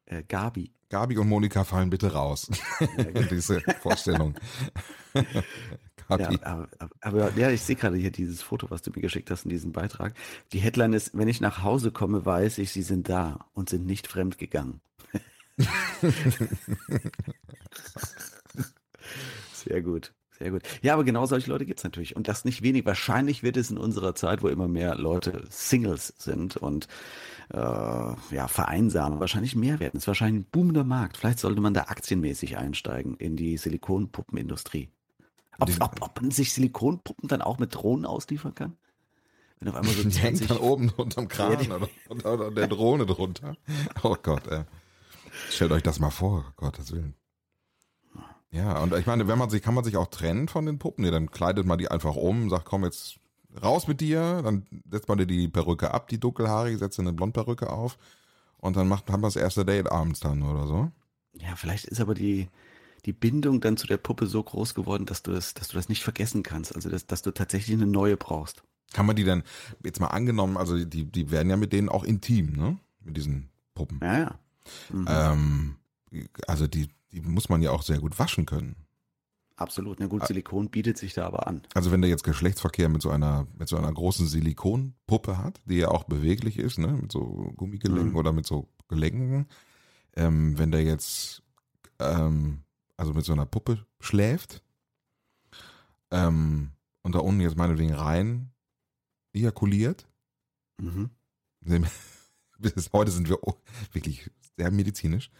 [0.05, 0.73] Äh, Gabi.
[0.91, 2.51] Gabi und Monika fallen bitte raus.
[3.31, 4.35] Diese Vorstellung.
[6.09, 6.39] Ja, Gabi.
[6.43, 6.69] aber,
[7.01, 9.73] aber ja, ich sehe gerade hier dieses Foto, was du mir geschickt hast in diesem
[9.73, 10.15] Beitrag.
[10.53, 13.87] Die Headline ist, wenn ich nach Hause komme, weiß ich, sie sind da und sind
[13.87, 14.83] nicht fremd gegangen.
[19.65, 20.63] Sehr gut, sehr gut.
[20.83, 22.17] Ja, aber genau solche Leute gibt's natürlich.
[22.17, 22.85] Und das nicht wenig.
[22.85, 26.89] Wahrscheinlich wird es in unserer Zeit, wo immer mehr Leute Singles sind und
[27.51, 29.99] äh, ja, vereinsamen, wahrscheinlich mehr werden.
[29.99, 31.17] Es ist wahrscheinlich ein boomender Markt.
[31.17, 34.91] Vielleicht sollte man da aktienmäßig einsteigen in die Silikonpuppenindustrie.
[35.59, 38.77] Ob, ob, ob man sich Silikonpuppen dann auch mit Drohnen ausliefern kann?
[39.61, 42.67] Wenn auf einmal so Die hängt 20 dann oben unterm Kran oder unter, unter der
[42.69, 43.57] Drohne drunter.
[44.03, 44.65] Oh Gott, ey.
[45.51, 47.15] Stellt euch das mal vor, Gottes Willen.
[48.53, 51.05] Ja, und ich meine, wenn man sich, kann man sich auch trennen von den Puppen?
[51.05, 53.19] Nee, dann kleidet man die einfach um, sagt, komm jetzt
[53.63, 57.15] raus mit dir, dann setzt man dir die Perücke ab, die dunkelhaarige, setzt dir eine
[57.15, 57.99] Blondperücke auf
[58.59, 60.91] und dann macht, haben wir das erste Date abends dann oder so.
[61.35, 62.49] Ja, vielleicht ist aber die,
[63.07, 65.89] die Bindung dann zu der Puppe so groß geworden, dass du das, dass du das
[65.89, 66.75] nicht vergessen kannst.
[66.75, 68.63] Also, dass, dass du tatsächlich eine neue brauchst.
[68.93, 69.43] Kann man die dann,
[69.83, 72.79] jetzt mal angenommen, also die, die werden ja mit denen auch intim, ne?
[73.01, 73.99] Mit diesen Puppen.
[74.03, 74.39] Ja, ja.
[74.91, 75.07] Mhm.
[75.09, 75.77] Ähm,
[76.47, 78.77] also die, die muss man ja auch sehr gut waschen können.
[79.57, 80.01] Absolut.
[80.01, 81.63] Na gut, Silikon bietet sich da aber an.
[81.75, 85.77] Also wenn der jetzt Geschlechtsverkehr mit so einer mit so einer großen Silikonpuppe hat, die
[85.77, 88.17] ja auch beweglich ist, ne, mit so Gummigelenken Mhm.
[88.17, 89.47] oder mit so Gelenken,
[90.17, 91.43] ähm, wenn der jetzt
[91.99, 92.63] ähm,
[92.97, 94.63] also mit so einer Puppe schläft
[96.11, 96.73] ähm,
[97.03, 98.51] und da unten jetzt meinetwegen rein
[99.35, 100.09] ejakuliert,
[100.79, 101.11] Mhm.
[102.59, 103.39] bis heute sind wir
[103.93, 105.31] wirklich sehr medizinisch.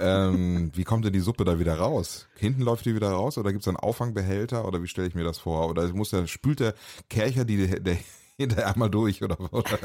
[0.00, 2.26] Ähm, wie kommt denn die Suppe da wieder raus?
[2.36, 5.24] Hinten läuft die wieder raus oder gibt es einen Auffangbehälter oder wie stelle ich mir
[5.24, 5.68] das vor?
[5.68, 6.74] Oder muss der, spült der
[7.08, 7.96] Kercher die der,
[8.36, 9.78] hinterher einmal durch oder, oder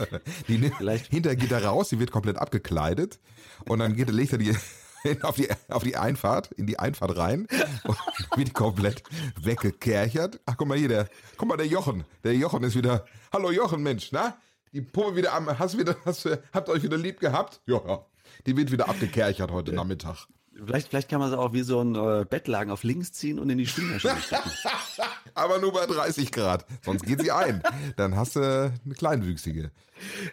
[0.47, 3.19] die nimmt- Vielleicht- hinterher geht er raus, die wird komplett abgekleidet
[3.67, 4.55] und dann geht, legt er die
[5.21, 7.47] auf die, auf die Einfahrt, in die Einfahrt rein
[7.85, 7.97] und
[8.35, 9.03] wird komplett
[9.41, 10.39] weggekerchert.
[10.45, 12.03] Ach, guck mal hier, der, guck mal, der Jochen.
[12.23, 14.37] Der Jochen ist wieder, hallo Jochen, Mensch, na?
[14.73, 17.61] Die Puppe wieder am, hast wieder, hast, habt euch wieder lieb gehabt?
[17.65, 18.05] Ja, ja.
[18.45, 20.27] Die wird wieder abgekerchert heute Nachmittag.
[20.65, 23.49] Vielleicht, vielleicht kann man sie auch wie so ein äh, Bettlaken auf links ziehen und
[23.49, 24.51] in die Spülmaschine stecken.
[25.33, 26.65] Aber nur bei 30 Grad.
[26.83, 27.63] Sonst geht sie ein.
[27.95, 29.71] Dann hast du eine Kleinwüchsige.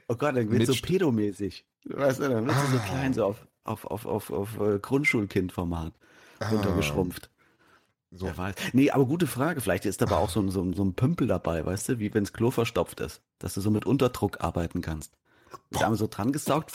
[0.09, 1.65] Oh Gott, dann wird so pedomäßig.
[1.85, 2.87] Weißt du, dann wird sie so Ah.
[2.89, 5.93] klein, so auf, auf, auf, auf, auf äh, Grundschulkindformat
[6.51, 7.31] runtergeschrumpft.
[8.11, 8.27] So.
[8.27, 8.55] Wer weiß.
[8.73, 9.61] Nee, aber gute Frage.
[9.61, 12.13] Vielleicht ist aber auch so ein, so ein, so ein Pümpel dabei, weißt du, wie
[12.15, 13.21] wenn's Klo verstopft ist.
[13.39, 15.13] Dass du so mit Unterdruck arbeiten kannst.
[15.71, 16.73] Wird einmal so dran gesaugt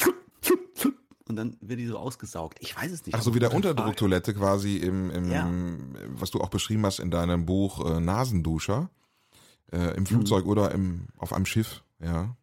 [1.27, 2.57] und dann wird die so ausgesaugt.
[2.61, 3.15] Ich weiß es nicht.
[3.15, 3.53] Ach so, wie der.
[3.53, 5.49] Unterdrucktoilette quasi im, im Ja.
[6.07, 8.89] was du auch beschrieben hast in deinem Buch äh, Nasenduscher.
[9.71, 12.35] Äh, Im Flugzeug oder im, auf einem Schiff, ja.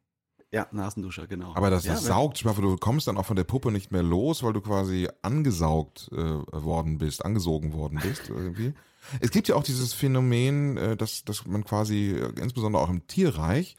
[0.50, 1.54] Ja, Nasenduscher, genau.
[1.54, 3.92] Aber das, ja, das saugt, ich meine, du kommst dann auch von der Puppe nicht
[3.92, 8.72] mehr los, weil du quasi angesaugt äh, worden bist, angesogen worden bist irgendwie.
[9.20, 13.06] Es gibt ja auch dieses Phänomen, äh, dass, dass man quasi, äh, insbesondere auch im
[13.06, 13.76] Tierreich,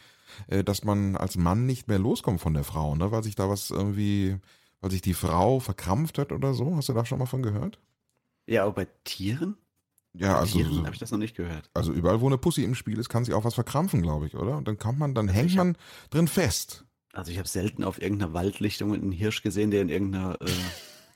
[0.47, 3.11] äh, dass man als Mann nicht mehr loskommt von der Frau, ne?
[3.11, 4.37] weil sich da was irgendwie,
[4.81, 6.75] weil sich die Frau verkrampft hat oder so.
[6.75, 7.79] Hast du da schon mal von gehört?
[8.47, 9.57] Ja, aber bei Tieren?
[10.13, 11.69] Ja, bei also, Tieren habe ich das noch nicht gehört.
[11.73, 14.35] also überall, wo eine Pussy im Spiel ist, kann sich auch was verkrampfen, glaube ich,
[14.35, 14.57] oder?
[14.57, 15.77] Und dann kann man, dann hängt man
[16.09, 16.85] drin fest.
[17.13, 20.47] Also ich habe selten auf irgendeiner Waldlichtung einen Hirsch gesehen, der in irgendeiner äh,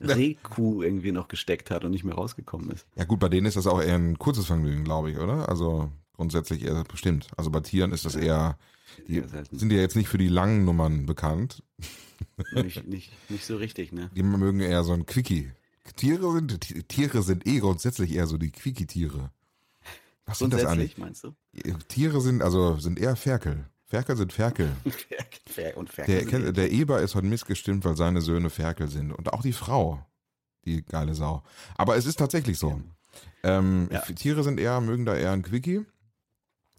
[0.00, 2.86] Rehkuh irgendwie noch gesteckt hat und nicht mehr rausgekommen ist.
[2.96, 5.48] Ja gut, bei denen ist das auch eher ein kurzes Vergnügen, glaube ich, oder?
[5.48, 7.28] Also grundsätzlich eher bestimmt.
[7.36, 8.58] Also bei Tieren ist das eher,
[9.08, 11.62] die sind ja jetzt nicht für die langen Nummern bekannt.
[12.54, 14.08] Nicht, nicht, nicht so richtig, ne?
[14.16, 15.50] Die mögen eher so ein Quickie.
[15.96, 19.30] Tiere sind, Ti- Tiere sind eh grundsätzlich eher so die Quickie-Tiere.
[20.26, 20.96] Was sind das eigentlich?
[20.96, 21.34] meinst du?
[21.88, 23.66] Tiere sind, also sind eher Ferkel.
[23.86, 24.72] Ferkel sind Ferkel.
[25.46, 29.12] Fer und Ferkel Der, der Eber ist heute missgestimmt, weil seine Söhne Ferkel sind.
[29.12, 30.04] Und auch die Frau.
[30.64, 31.42] Die geile Sau.
[31.76, 32.80] Aber es ist tatsächlich so.
[33.42, 34.00] Ähm, Ja.
[34.00, 35.84] Tiere sind eher, mögen da eher ein Quickie.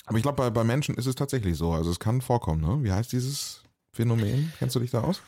[0.05, 1.71] Aber ich glaube, bei, bei Menschen ist es tatsächlich so.
[1.71, 2.83] Also es kann vorkommen, ne?
[2.83, 4.53] Wie heißt dieses Phänomen?
[4.59, 5.21] Kennst du dich da aus?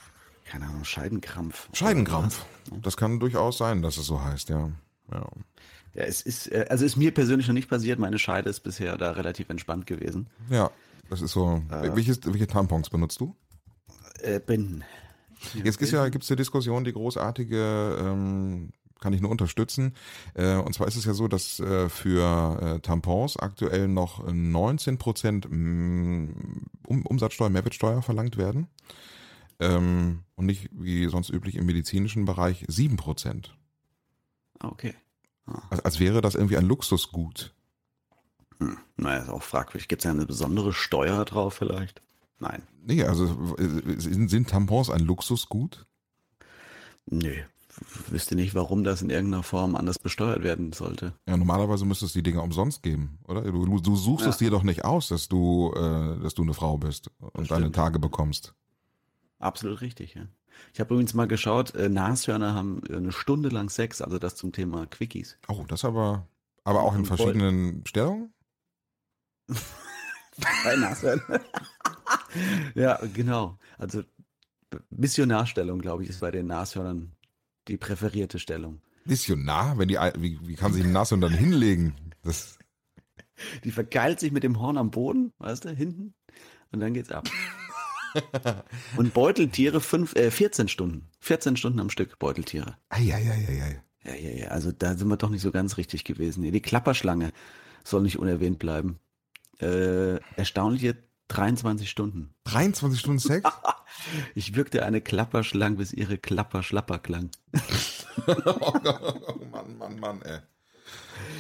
[0.46, 1.70] Keine Ahnung, Scheidenkrampf.
[1.74, 2.46] Scheidenkrampf.
[2.82, 4.72] Das kann durchaus sein, dass es so heißt, ja.
[5.12, 5.28] ja.
[5.94, 8.00] Ja, es ist, äh, also ist mir persönlich noch nicht passiert.
[8.00, 10.28] Meine Scheide ist bisher da relativ entspannt gewesen.
[10.50, 10.70] Ja,
[11.10, 11.62] das ist so.
[11.72, 11.96] Äh.
[11.96, 13.36] Welches, welche Tampons benutzt du?
[14.22, 14.84] Äh, Binden.
[15.54, 19.94] Jetzt gibt's ja, gibt's eine Diskussion, die großartige, ähm, kann ich nur unterstützen.
[20.34, 24.98] Äh, und zwar ist es ja so, dass äh, für äh, Tampons aktuell noch 19
[24.98, 28.68] Prozent um, Umsatzsteuer, Mehrwertsteuer verlangt werden.
[29.60, 33.56] Ähm, und nicht wie sonst üblich im medizinischen Bereich 7 Prozent.
[34.60, 34.94] Ah, okay.
[35.70, 37.54] Als, als wäre das irgendwie ein Luxusgut.
[38.60, 38.78] Hm.
[38.98, 39.88] Naja, ist auch fragwürdig.
[39.88, 42.02] Gibt es ja eine besondere Steuer drauf vielleicht?
[42.40, 42.64] Nein.
[42.84, 45.86] Nee, also sind, sind Tampons ein Luxusgut?
[47.06, 47.36] Nö.
[48.10, 51.14] Wüsste nicht, warum das in irgendeiner Form anders besteuert werden sollte.
[51.28, 53.42] Ja, normalerweise müsste es die Dinger umsonst geben, oder?
[53.44, 54.32] Du, du, suchst Ja.
[54.32, 57.72] es dir doch nicht aus, dass du, äh, dass du eine Frau bist und deine.
[57.72, 58.54] Tage bekommst.
[59.40, 60.24] Absolut richtig, ja.
[60.74, 64.52] Ich habe übrigens mal geschaut, äh, Nashörner haben eine Stunde lang Sex, also das zum
[64.52, 65.38] Thema Quickies.
[65.48, 66.28] Oh, das aber,
[66.64, 68.34] aber auch in verschiedenen Stellungen?
[70.64, 71.42] Bei Nashörnern.
[72.76, 73.58] ja, genau.
[73.78, 74.04] Also
[74.90, 77.12] Missionarstellung, glaube ich, ist bei den Nashörnern
[77.68, 78.82] die präferierte Stellung.
[79.06, 81.96] Missionar, wenn die, wie, wie kann sich ein Nass und dann hinlegen?
[82.24, 82.58] Das,
[83.64, 86.14] Die verkeilt sich mit dem Horn am Boden, weißt du, hinten,
[86.72, 87.28] und dann geht's ab.
[88.98, 91.10] und Beuteltiere fünf, äh, 14 Stunden.
[91.20, 92.78] 14 Stunden am Stück, Beuteltiere.
[92.90, 93.82] Eieieiei.
[94.04, 96.44] Ja, ja, ja, also da sind wir doch nicht so ganz richtig gewesen.
[96.44, 97.32] Die Klapperschlange
[97.84, 99.00] soll nicht unerwähnt bleiben.
[99.60, 100.98] Äh, erstaunliche
[101.30, 102.34] 23 Stunden.
[102.46, 103.50] 23 Stunden Sex?
[104.36, 107.30] Ich wirkte eine Klapperschlange, bis ihre Klapper schlapper klang.
[108.28, 108.74] oh,
[109.52, 110.40] Mann, Mann, Mann, ey.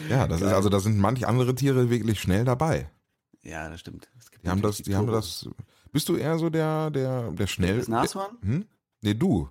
[0.09, 2.89] Ja, das ist, also da sind manch andere Tiere wirklich schnell dabei.
[3.43, 4.09] Ja, das stimmt.
[4.43, 5.47] Die haben das, die haben das,
[5.91, 8.37] bist du eher so der, der, der schnell, Das Nashorn?
[8.41, 8.65] hm?
[9.01, 9.49] Nee, du.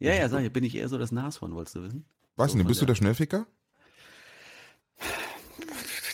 [0.00, 2.04] Ja, ja, sag ich, bin ich eher so das Nashorn, wolltest du wissen?
[2.36, 3.46] Weißt So du nicht, bist du der- der Schnellficker?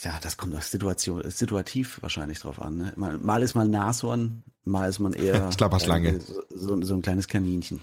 [0.05, 2.77] Ja, das kommt auf Situation, situativ wahrscheinlich drauf an.
[2.77, 2.93] Ne?
[2.97, 7.27] Mal, mal ist man Nashorn, mal ist man eher äh, so, so, so ein kleines
[7.27, 7.81] Kaninchen.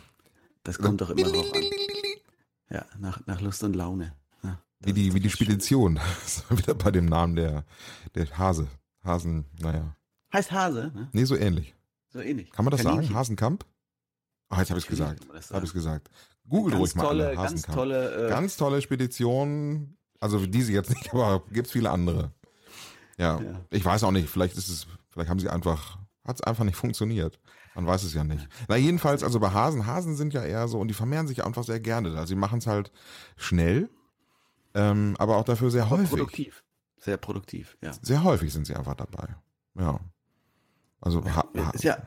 [0.63, 1.63] Das kommt doch immer drauf an.
[2.69, 4.13] Ja, nach, nach Lust und Laune.
[4.43, 5.29] Ja, Wie das- die, wie die.
[5.29, 5.99] Spedition.
[6.49, 7.65] Wieder bei dem Namen der,
[8.15, 8.67] der Hase.
[9.03, 9.95] Hasen, naja.
[10.31, 11.09] Heißt Hase, ne?
[11.11, 11.73] Nee, so ähnlich.
[12.09, 12.51] So ähnlich.
[12.51, 13.05] Kann man das Kaninchen.
[13.07, 13.15] sagen?
[13.15, 13.65] Hasenkamp?
[14.49, 15.27] Ach, jetzt habe ich Natürlich gesagt.
[15.27, 15.73] Habe ich sagen.
[15.73, 16.11] gesagt.
[16.47, 17.35] Google ruhig mal tolle, alle.
[17.35, 19.97] ganz tolle, äh, Ganz tolle Spedition.
[20.21, 22.31] Also diese jetzt nicht, aber gibt's viele andere.
[23.17, 23.61] Ja, Ja.
[23.69, 24.29] ich weiß auch nicht.
[24.29, 27.39] Vielleicht ist es, vielleicht haben sie einfach, hat es einfach nicht funktioniert.
[27.75, 28.47] Man weiß es ja nicht.
[28.67, 31.63] Na jedenfalls, also bei Hasen, Hasen sind ja eher so und die vermehren sich einfach
[31.63, 32.09] sehr gerne.
[32.11, 32.91] Also sie machen es halt
[33.37, 33.89] schnell,
[34.73, 36.09] ähm, aber auch dafür sehr häufig.
[36.09, 36.63] produktiv.
[36.97, 37.91] Sehr produktiv, ja.
[38.01, 39.35] Sehr häufig sind sie einfach dabei.
[39.77, 39.99] Ja.
[40.99, 41.97] Also ha, ha, Ist ja,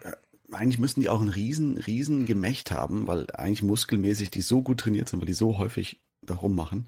[0.52, 4.78] eigentlich müssten die auch ein riesen, riesen Gemächt haben, weil eigentlich muskelmäßig die so gut
[4.80, 6.86] trainiert sind, weil die so häufig da rummachen.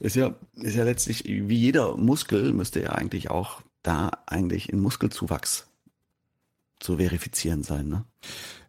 [0.00, 4.80] Ist ja, ist ja letztlich, wie jeder Muskel, müsste ja eigentlich auch da eigentlich in
[4.80, 5.68] Muskelzuwachs
[6.80, 8.04] zu verifizieren sein, ne?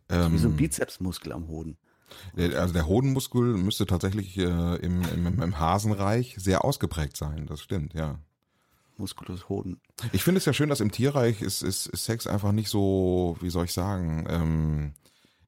[0.08, 1.78] Wie so ein ähm, Bizepsmuskel am Hoden.
[2.38, 7.48] also der Hodenmuskel müsste tatsächlich äh, im, im, im Hasenreich sehr ausgeprägt sein.
[7.48, 8.20] Das stimmt, ja.
[8.98, 9.82] Muskulus Hoden.
[10.12, 13.36] Ich finde es ja schön, dass im Tierreich ist, ist, ist Sex einfach nicht so,
[13.42, 14.94] wie soll ich sagen, ähm,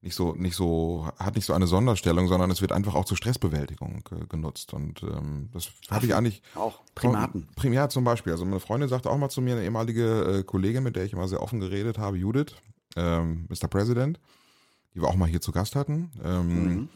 [0.01, 3.17] nicht so, nicht so, hat nicht so eine Sonderstellung, sondern es wird einfach auch zur
[3.17, 4.73] Stressbewältigung ge genutzt.
[4.73, 6.41] Und ähm, das habe ich eigentlich.
[6.55, 7.47] Auch Primaten.
[7.55, 8.31] Prim, ja, zum Beispiel.
[8.31, 11.13] Also meine Freundin sagte auch mal zu mir, eine ehemalige äh, Kollegin, mit der ich
[11.13, 12.55] immer sehr offen geredet habe, Judith,
[12.95, 13.67] ähm, Mr.
[13.67, 14.19] President,
[14.93, 16.11] die wir auch mal hier zu Gast hatten.
[16.23, 16.89] Ähm, mhm.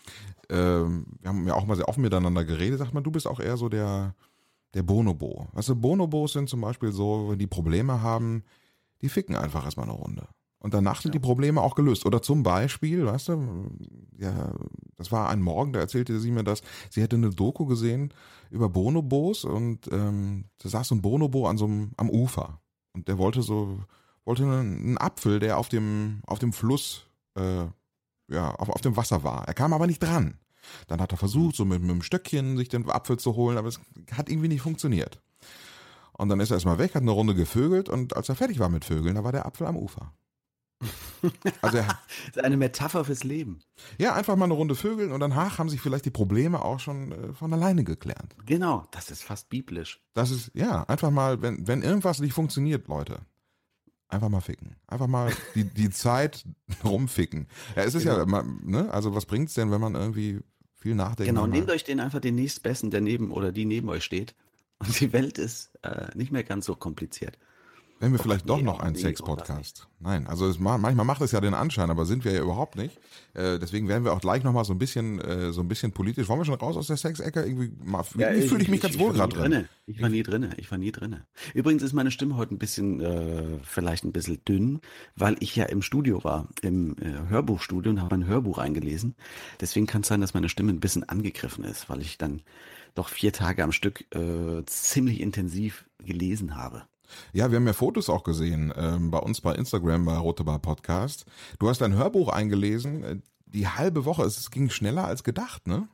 [0.50, 2.80] ähm, wir haben ja auch mal sehr offen miteinander geredet.
[2.80, 4.16] Sagt man, du bist auch eher so der,
[4.74, 5.48] der Bonobo.
[5.54, 8.44] Weißt du, Bonobos sind zum Beispiel so, wenn die Probleme haben,
[9.02, 10.28] die ficken einfach erstmal eine Runde.
[10.62, 11.20] Und danach sind ja.
[11.20, 12.06] die Probleme auch gelöst.
[12.06, 13.72] Oder zum Beispiel, weißt du,
[14.20, 14.54] ja,
[14.96, 18.14] das war ein Morgen, da erzählte sie mir das, sie hätte eine Doku gesehen
[18.52, 22.62] über Bonobos und ähm, da saß so ein Bonobo an so einem, am Ufer.
[22.94, 23.80] Und der wollte so,
[24.24, 27.66] wollte einen, Apfel, der auf dem, auf dem Fluss, äh,
[28.28, 29.48] ja, auf, auf dem Wasser war.
[29.48, 30.38] Er kam aber nicht dran.
[30.88, 33.68] Dann hat er versucht, so mit, mit einem Stöckchen sich den Apfel zu holen, aber
[33.68, 33.80] es
[34.12, 35.20] hat irgendwie nicht funktioniert.
[36.14, 38.70] Und dann ist er erstmal weg, hat eine Runde gevögelt und als er fertig war
[38.70, 40.14] mit Vögeln, da war der Apfel am Ufer.
[41.62, 41.96] Also das
[42.36, 43.60] ist eine Metapher fürs Leben.
[43.98, 47.12] Ja, einfach mal eine Runde Vögeln und danach haben sich vielleicht die Probleme auch schon
[47.12, 48.36] äh, von alleine geklärt.
[48.46, 50.02] Genau, das ist fast biblisch.
[50.14, 53.20] Das ist, ja, einfach mal, wenn, wenn irgendwas nicht funktioniert, Leute,
[54.08, 54.76] einfach mal ficken.
[54.88, 56.46] Einfach mal die, die Zeit
[56.84, 57.48] rumficken.
[57.76, 58.26] Ja, es ist genau.
[58.26, 60.40] ja, ne, also was bringt es denn, wenn man irgendwie
[60.76, 61.30] viel nachdenkt?
[61.30, 64.36] Genau, nehmt euch den einfach den nächstbesten, der neben oder die neben euch steht.
[64.80, 67.38] Und die Welt ist äh, nicht mehr ganz so kompliziert.
[68.02, 69.88] Wenn wir vielleicht doch noch ein Sex-Podcast.
[70.00, 72.98] Nein, also es, manchmal macht es ja den Anschein, aber sind wir ja überhaupt nicht.
[73.36, 76.28] Äh, deswegen werden wir auch gleich nochmal so ein bisschen, äh, so ein bisschen politisch.
[76.28, 77.44] Wollen wir schon raus aus der Sex-Ecke?
[77.44, 77.72] Irgendwie,
[78.18, 79.66] ja, ich, fühle ich mich ich, ganz ich wohl gerade drin.
[79.86, 80.50] Ich war nie drinne.
[80.58, 81.28] Ich war nie drinne.
[81.54, 84.82] Übrigens ist meine Stimme heute ein bisschen, äh, vielleicht ein bisschen dünn,
[85.16, 89.14] weil ich ja im Studio war, im äh, Hörbuchstudio und habe ein Hörbuch eingelesen.
[89.60, 92.42] Deswegen kann es sein, dass meine Stimme ein bisschen angegriffen ist, weil ich dann
[92.96, 96.84] doch vier Tage am Stück äh, ziemlich intensiv gelesen habe.
[97.34, 101.26] Ja, wir haben ja Fotos auch gesehen ähm, bei uns bei Instagram bei Rotebar Podcast.
[101.60, 104.24] Du hast ein Hörbuch eingelesen, äh, die halbe Woche.
[104.24, 105.88] Es ging schneller als gedacht, ne?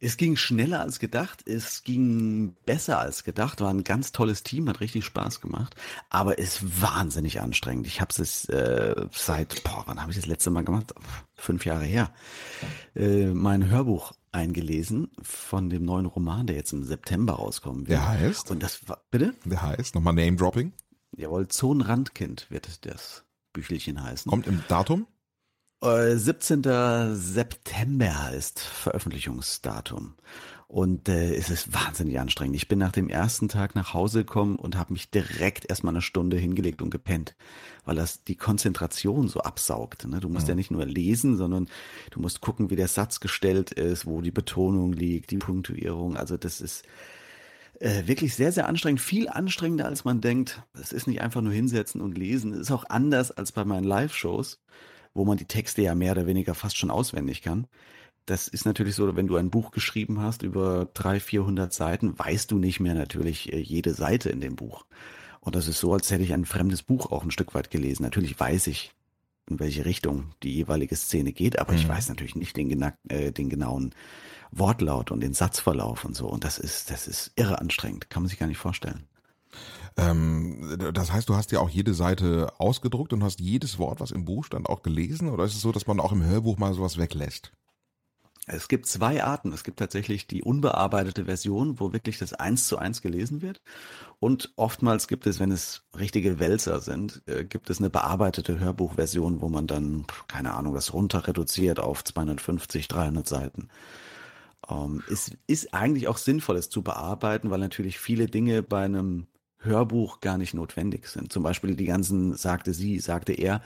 [0.00, 4.68] Es ging schneller als gedacht, es ging besser als gedacht, war ein ganz tolles Team,
[4.68, 5.76] hat richtig Spaß gemacht,
[6.10, 7.86] aber ist wahnsinnig anstrengend.
[7.86, 10.94] Ich habe es äh, seit, boah, wann habe ich das letzte Mal gemacht?
[11.36, 12.12] Fünf Jahre her.
[12.94, 17.98] Äh, mein Hörbuch eingelesen von dem neuen Roman, der jetzt im September rauskommen wird.
[17.98, 18.50] Der heißt?
[18.50, 19.34] Und das war, bitte?
[19.44, 20.72] Der heißt, nochmal Name Dropping.
[21.16, 24.28] Jawohl, Zonenrandkind wird das Büchelchen heißen.
[24.28, 25.06] Kommt im Datum?
[25.82, 26.64] 17.
[26.64, 30.14] Äh, September ist Veröffentlichungsdatum.
[30.66, 32.56] Und äh, es ist wahnsinnig anstrengend.
[32.56, 36.02] Ich bin nach dem ersten Tag nach Hause gekommen und habe mich direkt erstmal eine
[36.02, 37.36] Stunde hingelegt und gepennt,
[37.84, 40.06] weil das die Konzentration so absaugt.
[40.06, 40.20] Ne?
[40.20, 40.52] Du musst ja.
[40.52, 41.68] ja nicht nur lesen, sondern
[42.10, 46.16] du musst gucken, wie der Satz gestellt ist, wo die Betonung liegt, die Punktuierung.
[46.16, 46.84] Also das ist
[47.80, 49.00] äh, wirklich sehr, sehr anstrengend.
[49.00, 50.62] Viel anstrengender, als man denkt.
[50.74, 52.52] Es ist nicht einfach nur hinsetzen und lesen.
[52.52, 54.60] Es ist auch anders als bei meinen Live-Shows,
[55.12, 57.66] wo man die Texte ja mehr oder weniger fast schon auswendig kann.
[58.26, 62.50] Das ist natürlich so, wenn du ein Buch geschrieben hast über 300, 400 Seiten, weißt
[62.50, 64.86] du nicht mehr natürlich äh, jede Seite in dem Buch.
[65.44, 68.02] Und das ist so, als hätte ich ein fremdes Buch auch ein Stück weit gelesen.
[68.02, 68.92] Natürlich weiß ich,
[69.48, 71.78] in welche Richtung die jeweilige Szene geht, aber mhm.
[71.78, 73.94] ich weiß natürlich nicht den, äh, den genauen
[74.50, 76.26] Wortlaut und den Satzverlauf und so.
[76.26, 78.08] Und das ist, das ist irre anstrengend.
[78.08, 79.04] Kann man sich gar nicht vorstellen.
[79.96, 84.10] Ähm, das heißt, du hast ja auch jede Seite ausgedruckt und hast jedes Wort, was
[84.10, 85.28] im Buch stand, auch gelesen?
[85.28, 87.52] Oder ist es so, dass man auch im Hörbuch mal sowas weglässt?
[88.46, 89.52] Es gibt zwei Arten.
[89.52, 93.62] Es gibt tatsächlich die unbearbeitete Version, wo wirklich das eins zu eins gelesen wird.
[94.20, 99.40] Und oftmals gibt es, wenn es richtige Wälzer sind, äh, gibt es eine bearbeitete Hörbuchversion,
[99.40, 103.68] wo man dann, keine Ahnung, das runter reduziert auf 250, 300 Seiten.
[104.68, 109.26] Ähm, es ist eigentlich auch sinnvoll, es zu bearbeiten, weil natürlich viele Dinge bei einem
[109.64, 111.32] Hörbuch gar nicht notwendig sind.
[111.32, 113.62] Zum Beispiel die ganzen, sagte sie, sagte er,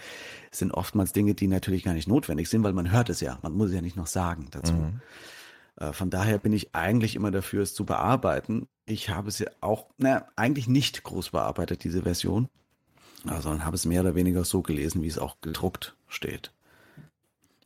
[0.50, 3.38] sind oftmals Dinge, die natürlich gar nicht notwendig sind, weil man hört es ja.
[3.42, 4.74] Man muss es ja nicht noch sagen dazu.
[4.74, 5.00] Mhm.
[5.76, 8.68] Äh, von daher bin ich eigentlich immer dafür, es zu bearbeiten.
[8.86, 12.48] Ich habe es ja auch, naja, eigentlich nicht groß bearbeitet, diese Version,
[13.24, 16.52] sondern habe es mehr oder weniger so gelesen, wie es auch gedruckt steht.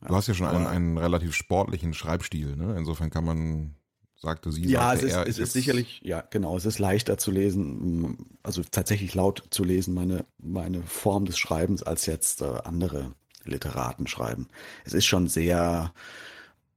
[0.05, 2.75] Du hast ja schon einen, einen relativ sportlichen Schreibstil, ne?
[2.77, 3.75] Insofern kann man
[4.23, 4.65] sagte sie.
[4.65, 8.37] Ja, sagte es ist, er, es ist sicherlich, ja, genau, es ist leichter zu lesen,
[8.41, 14.07] also tatsächlich laut zu lesen, meine, meine Form des Schreibens, als jetzt äh, andere Literaten
[14.07, 14.47] schreiben.
[14.85, 15.93] Es ist schon sehr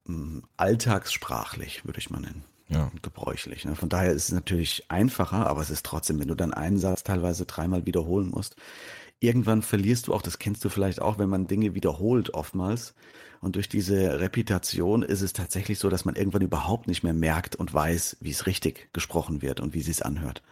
[0.07, 2.45] mh, alltagssprachlich, würde ich mal nennen.
[2.69, 2.91] Ja.
[3.01, 3.65] Gebräuchlich.
[3.65, 3.77] Ne?
[3.77, 7.05] Von daher ist es natürlich einfacher, aber es ist trotzdem, wenn du dann einen Satz
[7.05, 8.57] teilweise dreimal wiederholen musst,
[9.21, 12.95] irgendwann verlierst du auch, das kennst du vielleicht auch, wenn man Dinge wiederholt oftmals,
[13.41, 17.57] und durch diese Reputation ist es tatsächlich so, dass man irgendwann überhaupt nicht mehr merkt
[17.57, 20.43] und weiß, wie es richtig gesprochen wird und wie es sich anhört.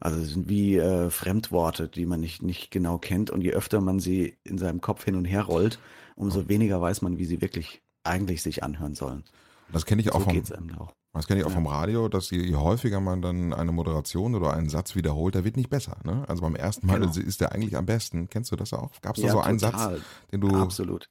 [0.00, 3.30] Also es sind wie äh, Fremdworte, die man nicht, nicht genau kennt.
[3.30, 5.78] Und je öfter man sie in seinem Kopf hin und her rollt,
[6.16, 9.24] umso weniger weiß man, wie sie wirklich eigentlich sich anhören sollen.
[9.72, 10.42] Das kenne ich auch So vom,
[10.78, 10.92] auch.
[11.12, 11.54] das kenne ich auch Ja.
[11.54, 15.44] vom Radio, dass je, je häufiger man dann eine Moderation oder einen Satz wiederholt, der
[15.44, 15.98] wird nicht besser.
[16.04, 16.24] Ne?
[16.28, 17.12] Also beim ersten Mal Genau.
[17.12, 18.28] ist der eigentlich am besten.
[18.30, 18.90] Kennst du das auch?
[19.02, 20.00] Gab es da Ja, so einen Satz, total.
[20.32, 21.10] den du Absolut.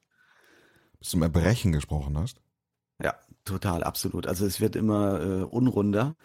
[0.99, 2.41] Bis zum Erbrechen gesprochen hast?
[3.01, 4.27] Ja, total, absolut.
[4.27, 6.15] Also es wird immer äh, unrunder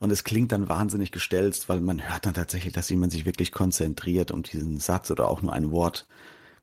[0.00, 3.52] und es klingt dann wahnsinnig gestelzt, weil man hört dann tatsächlich, dass jemand sich wirklich
[3.52, 6.06] konzentriert, um diesen Satz oder auch nur ein Wort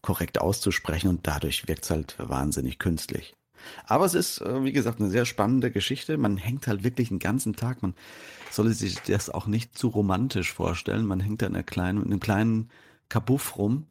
[0.02, 3.36] korrekt auszusprechen und dadurch wirkt es halt wahnsinnig künstlich.
[3.86, 6.18] Aber es ist, äh, wie gesagt, eine sehr spannende Geschichte.
[6.18, 7.82] Man hängt halt wirklich den ganzen Tag.
[7.82, 7.96] Man
[8.52, 11.06] solle sich das auch nicht zu romantisch vorstellen.
[11.06, 12.70] Man hängt da in, in einem kleinen
[13.10, 13.88] Kabuff rum,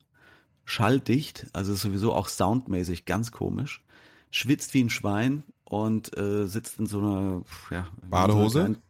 [0.64, 3.83] schalldicht, also sowieso auch soundmäßig ganz komisch,
[4.31, 8.77] schwitzt wie ein Schwein und äh, sitzt in so einer ja, Badehose?
[8.77, 8.83] so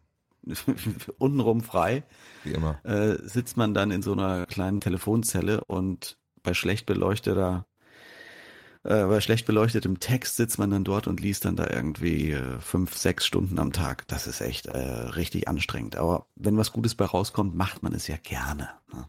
[1.17, 2.03] untenrum frei
[2.43, 2.79] Wie immer.
[2.83, 7.65] äh, sitzt man dann in so einer kleinen Telefonzelle und bei schlecht beleuchteter,
[8.83, 12.59] äh, bei schlecht beleuchtetem Text sitzt man dann dort und liest dann da irgendwie äh,
[12.59, 14.05] fünf, sechs Stunden am Tag.
[14.09, 15.95] Das ist echt äh, richtig anstrengend.
[15.95, 18.69] Aber wenn was Gutes bei rauskommt, macht man es ja gerne.
[18.93, 19.07] Ne?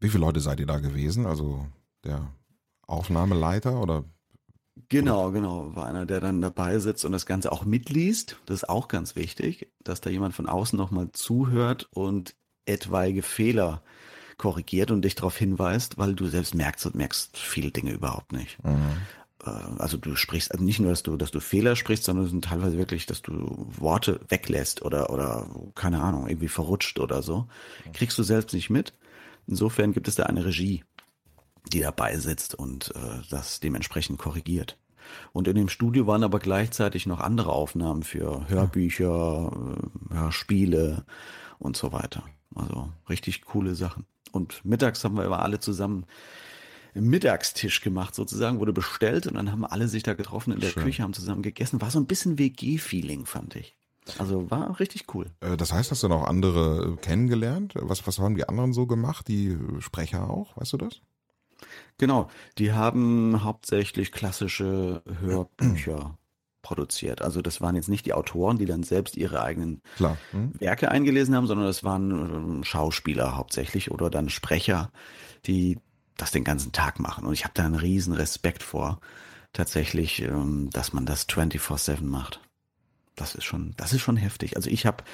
[0.00, 1.24] Wie viele Leute seid ihr da gewesen?
[1.24, 1.66] Also
[2.06, 2.32] der
[2.86, 4.04] Aufnahmeleiter oder?
[4.88, 5.74] Genau, genau.
[5.74, 8.36] War einer, der dann dabei sitzt und das Ganze auch mitliest.
[8.46, 13.82] Das ist auch ganz wichtig, dass da jemand von außen nochmal zuhört und etwaige Fehler
[14.36, 18.62] korrigiert und dich darauf hinweist, weil du selbst merkst und merkst viele Dinge überhaupt nicht.
[18.62, 18.98] Mhm.
[19.44, 22.30] Äh, Also du sprichst also nicht nur, dass du, dass du Fehler sprichst, sondern es
[22.32, 27.48] sind teilweise wirklich, dass du Worte weglässt oder, oder keine Ahnung, irgendwie verrutscht oder so.
[27.94, 28.92] Kriegst du selbst nicht mit.
[29.46, 30.84] Insofern gibt es da eine Regie,
[31.72, 34.78] die dabei sitzt und äh, das dementsprechend korrigiert.
[35.32, 39.52] Und in dem Studio waren aber gleichzeitig noch andere Aufnahmen für Hörbücher,
[40.10, 41.04] äh, Hörspiele
[41.58, 42.24] und so weiter.
[42.54, 44.04] Also richtig coole Sachen.
[44.32, 46.04] Und mittags haben wir immer alle zusammen
[46.94, 50.82] Mittagstisch gemacht sozusagen, wurde bestellt und dann haben alle sich da getroffen in der Schön.
[50.84, 51.82] Küche, haben zusammen gegessen.
[51.82, 53.76] War so ein bisschen WG-Feeling, fand ich.
[54.18, 55.26] Also war richtig cool.
[55.40, 57.74] Äh, Das heißt, hast du noch andere äh, kennengelernt?
[57.76, 59.28] Was, was haben die anderen so gemacht?
[59.28, 60.56] Die Sprecher auch?
[60.56, 61.02] Weißt du das?
[61.98, 66.18] Genau, die haben hauptsächlich klassische Hörbücher
[66.62, 67.22] produziert.
[67.22, 69.82] Also das waren jetzt nicht die Autoren, die dann selbst ihre eigenen.
[70.32, 70.52] Hm?
[70.58, 74.90] Werke eingelesen haben, sondern das waren ähm, Schauspieler hauptsächlich oder dann Sprecher,
[75.46, 75.78] die
[76.16, 77.24] das den ganzen Tag machen.
[77.24, 79.00] Und ich habe da einen riesen Respekt vor,
[79.52, 82.40] tatsächlich, ähm, dass man das 24/7 macht.
[83.14, 84.56] Das ist schon, das ist schon heftig.
[84.56, 85.04] Also ich habe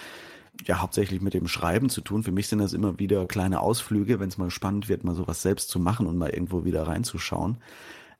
[0.67, 2.23] ja hauptsächlich mit dem Schreiben zu tun.
[2.23, 5.43] Für mich sind das immer wieder kleine Ausflüge, wenn es mal spannend wird, mal sowas
[5.43, 7.59] selbst zu machen und mal irgendwo wieder reinzuschauen.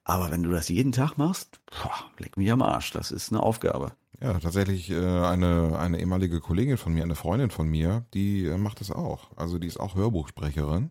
[0.05, 2.91] Aber wenn du das jeden Tag machst, boah, leck mich am Arsch.
[2.91, 3.93] Das ist eine Aufgabe.
[4.21, 8.57] Ja, tatsächlich äh, eine, eine ehemalige Kollegin von mir, eine Freundin von mir, die äh,
[8.57, 9.31] macht das auch.
[9.37, 10.91] Also die ist auch Hörbuchsprecherin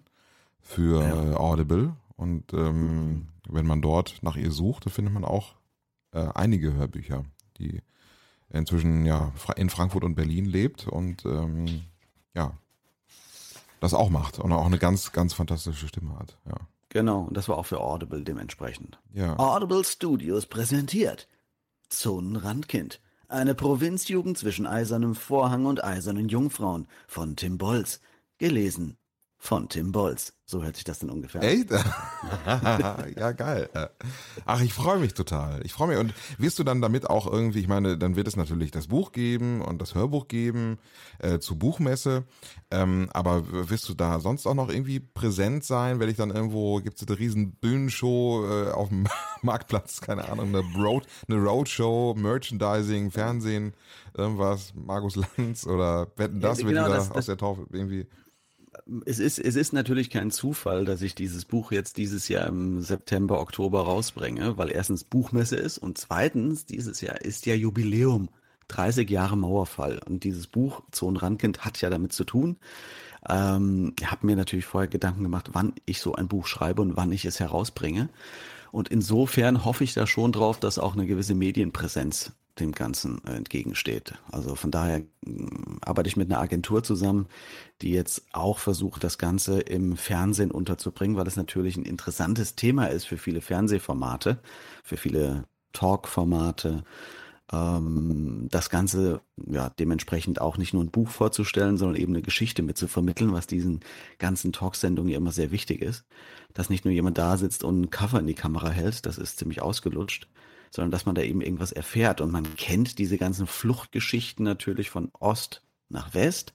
[0.61, 1.31] für Ja.
[1.31, 1.95] äh, Audible.
[2.15, 5.55] Und ähm, wenn man dort nach ihr sucht, findet man auch
[6.13, 7.23] einige Hörbücher,
[7.57, 7.81] die
[8.53, 11.83] inzwischen ja in Frankfurt und Berlin lebt und ähm,
[12.33, 12.53] ja,
[13.79, 16.37] das auch macht und auch eine ganz, ganz fantastische Stimme hat.
[16.45, 16.55] Ja.
[16.89, 18.99] Genau, und das war auch für Audible dementsprechend.
[19.13, 19.37] Ja.
[19.39, 21.27] Audible Studios präsentiert
[21.89, 22.99] Zonenrandkind.
[23.27, 28.01] Eine Provinzjugend zwischen eisernem Vorhang und eisernen Jungfrauen von Tim Bolz.
[28.39, 28.97] Gelesen
[29.43, 30.33] von Tim Bolz.
[30.45, 31.47] So hört sich das denn ungefähr an.
[31.47, 31.71] Echt?
[33.17, 33.69] ja, geil.
[34.45, 35.65] Ach, ich freue mich total.
[35.65, 35.97] Ich freue mich.
[35.97, 39.13] Und wirst du dann damit auch irgendwie, ich meine, dann wird es natürlich das Buch
[39.13, 40.77] geben und das Hörbuch geben
[41.19, 42.25] äh, zur Buchmesse.
[42.69, 45.99] Ähm, aber wirst du da sonst auch noch irgendwie präsent sein?
[45.99, 49.07] Werde ich dann irgendwo, gibt es eine riesen Bühnenshow äh, auf dem
[49.41, 53.73] Marktplatz, keine Ahnung, eine, Road, eine Roadshow, Merchandising, Fernsehen,
[54.15, 57.65] irgendwas, Markus Lanz oder Wetten, Ja, das wird genau, wieder das- aus das- der Taufe
[57.71, 58.05] irgendwie.
[59.05, 62.81] Es ist, es ist natürlich kein Zufall, dass ich dieses Buch jetzt dieses Jahr im
[62.81, 68.29] September, Oktober rausbringe, weil erstens Buchmesse ist und zweitens, dieses Jahr ist ja Jubiläum.
[68.71, 69.99] 30 Jahre Mauerfall.
[70.07, 72.57] Und dieses Buch, Zonenrandkind, hat ja damit zu tun.
[73.29, 76.95] Ähm, ich habe mir natürlich vorher Gedanken gemacht, wann ich so ein Buch schreibe und
[76.95, 78.09] wann ich es herausbringe.
[78.71, 82.31] Und insofern hoffe ich da schon drauf, dass auch eine gewisse Medienpräsenz
[82.61, 84.13] dem Ganzen entgegensteht.
[84.31, 87.27] Also von daher mh, arbeite ich mit einer Agentur zusammen,
[87.81, 92.87] die jetzt auch versucht, das Ganze im Fernsehen unterzubringen, weil es natürlich ein interessantes Thema
[92.87, 94.39] ist für viele Fernsehformate,
[94.83, 96.83] für viele Talkformate.
[97.51, 102.61] Ähm, das Ganze ja dementsprechend auch nicht nur ein Buch vorzustellen, sondern eben eine Geschichte
[102.61, 103.81] mit zu vermitteln, was diesen
[104.19, 106.05] ganzen Talksendungen ja immer sehr wichtig ist.
[106.53, 109.37] Dass nicht nur jemand da sitzt und ein Cover in die Kamera hält, das ist
[109.37, 110.27] ziemlich ausgelutscht,
[110.71, 112.21] sondern dass man da eben irgendwas erfährt.
[112.21, 116.53] Und man kennt diese ganzen Fluchtgeschichten natürlich von Ost nach West.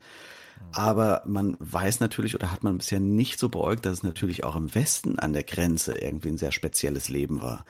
[0.72, 4.56] Aber man weiß natürlich oder hat man bisher nicht so beäugt, dass es natürlich auch
[4.56, 7.64] im Westen an der Grenze irgendwie ein sehr spezielles Leben war.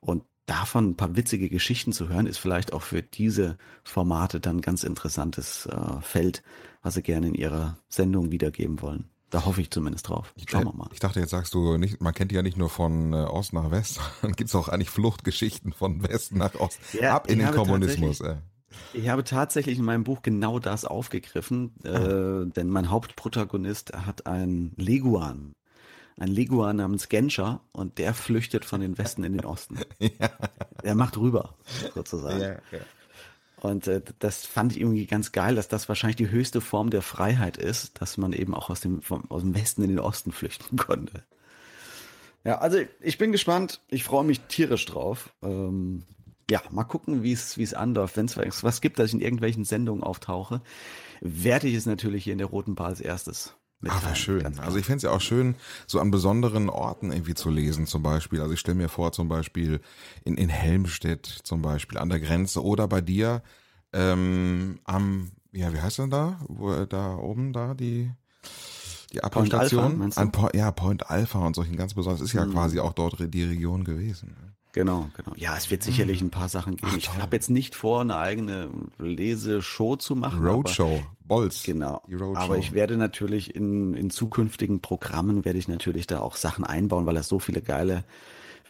[0.00, 4.58] Und davon ein paar witzige Geschichten zu hören, ist vielleicht auch für diese Formate dann
[4.58, 6.42] ein ganz interessantes äh, Feld,
[6.82, 9.08] was sie gerne in ihrer Sendung wiedergeben wollen.
[9.30, 10.32] Da hoffe ich zumindest drauf.
[10.46, 10.88] Schauen wir mal.
[10.92, 13.52] Ich dachte, jetzt sagst du nicht, man kennt die ja nicht nur von äh, Ost
[13.52, 16.78] nach West, dann gibt es auch eigentlich Fluchtgeschichten von West nach Ost.
[16.94, 18.22] Ja, ab in den Kommunismus.
[18.92, 24.72] Ich habe tatsächlich in meinem Buch genau das aufgegriffen, äh, denn mein Hauptprotagonist hat einen
[24.76, 25.52] Leguan.
[26.18, 29.78] Ein Leguan namens Genscher und der flüchtet von den Westen in den Osten.
[30.84, 31.54] Der macht rüber,
[31.94, 32.60] sozusagen.
[33.60, 37.02] Und äh, das fand ich irgendwie ganz geil, dass das wahrscheinlich die höchste Form der
[37.02, 40.32] Freiheit ist, dass man eben auch aus dem, vom, aus dem Westen in den Osten
[40.32, 41.24] flüchten konnte.
[42.44, 43.80] Ja, also ich bin gespannt.
[43.88, 45.34] Ich freue mich tierisch drauf.
[45.42, 46.04] Ähm,
[46.50, 48.16] ja, mal gucken, wie es wie es anläuft.
[48.16, 50.62] Wenn es was gibt, dass ich in irgendwelchen Sendungen auftauche,
[51.20, 53.54] werde ich es natürlich hier in der Roten Bar als erstes
[53.86, 54.58] Ah, wäre schön.
[54.58, 55.54] Also ich fände es ja auch schön,
[55.86, 58.40] so an besonderen Orten irgendwie zu lesen, zum Beispiel.
[58.40, 59.80] Also ich stelle mir vor, zum Beispiel
[60.24, 63.42] in, in Helmstedt, zum Beispiel an der Grenze oder bei dir
[63.92, 66.40] ähm, am, ja, wie heißt denn da?
[66.48, 68.10] Wo, äh, da oben da die
[69.12, 69.86] die Point Alpha?
[70.18, 72.20] An Po- ja, Point Alpha und solchen ganz besonders.
[72.20, 72.52] Ist ja Mhm.
[72.52, 74.36] quasi auch dort die Region gewesen.
[74.72, 75.32] Genau, genau.
[75.36, 76.92] Ja, es wird sicherlich ein paar Sachen geben.
[76.92, 80.46] Ach, ich habe jetzt nicht vor, eine eigene Leseshow zu machen.
[80.46, 81.62] Roadshow, Bolz.
[81.62, 82.02] Genau.
[82.34, 87.06] Aber ich werde natürlich in, in zukünftigen Programmen werde ich natürlich da auch Sachen einbauen,
[87.06, 88.04] weil da so viele geile,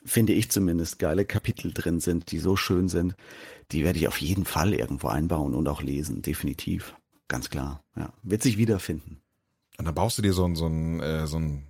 [0.04, 3.16] finde ich zumindest, geile Kapitel drin sind, die so schön sind.
[3.72, 6.94] Die werde ich auf jeden Fall irgendwo einbauen und auch lesen, definitiv.
[7.26, 7.82] Ganz klar.
[7.96, 8.12] Ja.
[8.22, 9.20] Wird sich wiederfinden.
[9.78, 11.66] Und dann baust du dir so einen, so einen, äh, so einen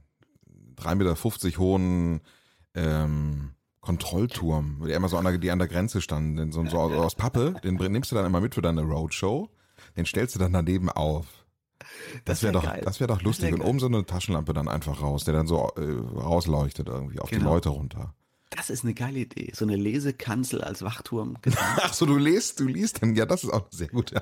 [0.76, 2.20] 3,50 Meter hohen
[2.74, 3.50] ähm,
[3.88, 6.92] Kontrollturm, der immer so an der, die an der Grenze stand, den so, so aus,
[6.92, 9.48] aus Pappe, den nimmst du dann immer mit für deine Roadshow,
[9.96, 11.24] den stellst du dann daneben auf.
[12.26, 12.82] Das Das wäre wär doch, geil.
[12.84, 13.46] das wäre doch lustig.
[13.48, 17.18] wär Und oben so eine Taschenlampe dann einfach raus, der dann so äh, rausleuchtet irgendwie
[17.18, 17.54] auf die Genau.
[17.54, 18.14] Leute runter.
[18.50, 19.52] Das ist eine geile Idee.
[19.54, 21.38] So eine Lesekanzel als Wachturm.
[21.40, 21.56] Genau.
[21.78, 24.12] Ach so, du liest, du liest dann, ja, das ist auch sehr gut.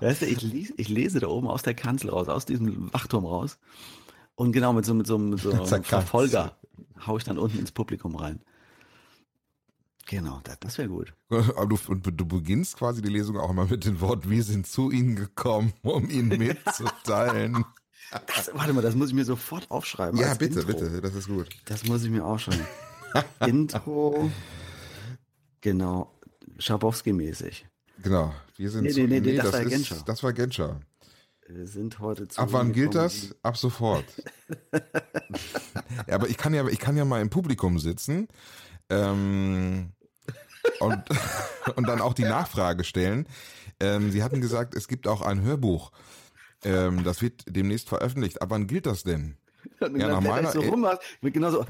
[0.00, 3.26] Weißt du, ich, lies, ich lese da oben aus der Kanzel raus, aus diesem Wachturm
[3.26, 3.58] raus.
[4.34, 5.66] Und genau mit so, mit so, mit so einem.
[5.84, 6.56] Verfolger
[7.06, 8.40] hau ich dann unten ins Publikum rein.
[10.10, 11.14] Genau, das, das wäre gut.
[11.30, 14.66] Aber du, und du beginnst quasi die Lesung auch immer mit den Worten, wir sind
[14.66, 17.64] zu Ihnen gekommen, um Ihnen mitzuteilen.
[18.26, 20.18] Das, warte mal, das muss ich mir sofort aufschreiben.
[20.18, 20.72] Ja, bitte, Intro.
[20.72, 21.46] bitte, das ist gut.
[21.66, 22.66] Das muss ich mir aufschreiben.
[23.46, 24.28] Intro.
[25.60, 26.12] Genau.
[26.58, 27.66] Schabowski-mäßig.
[28.02, 28.34] Genau.
[28.56, 30.02] Wir sind Nee, zu, nee, nee, das war ist, Genscher.
[30.06, 30.80] Das war Genscher.
[31.46, 33.36] Wir sind heute zu Ab wann Ihnen gilt das?
[33.44, 34.06] Ab sofort.
[36.08, 38.26] ja, aber ich kann ja, ich kann ja mal im Publikum sitzen
[38.90, 39.92] ähm,
[40.80, 41.02] und,
[41.76, 43.26] und dann auch die Nachfrage stellen.
[43.78, 45.92] Ähm, Sie hatten gesagt, es gibt auch ein Hörbuch.
[46.64, 48.42] Ähm, das wird demnächst veröffentlicht.
[48.42, 49.36] Ab wann gilt das denn?
[49.80, 51.64] Ja, nach meiner- so rummacht, wird genauso.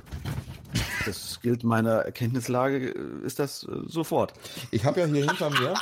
[1.07, 4.33] Das gilt meiner Erkenntnislage, äh, ist das äh, sofort.
[4.71, 5.75] Ich habe ja hier hinter mir,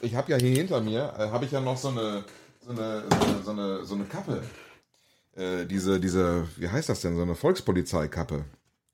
[0.00, 2.24] ich habe ja hier hinter mir, äh, habe ich ja noch so eine,
[2.64, 4.42] so eine, so eine, so eine, so eine Kappe.
[5.36, 8.44] Äh, diese, diese, wie heißt das denn, so eine Volkspolizeikappe.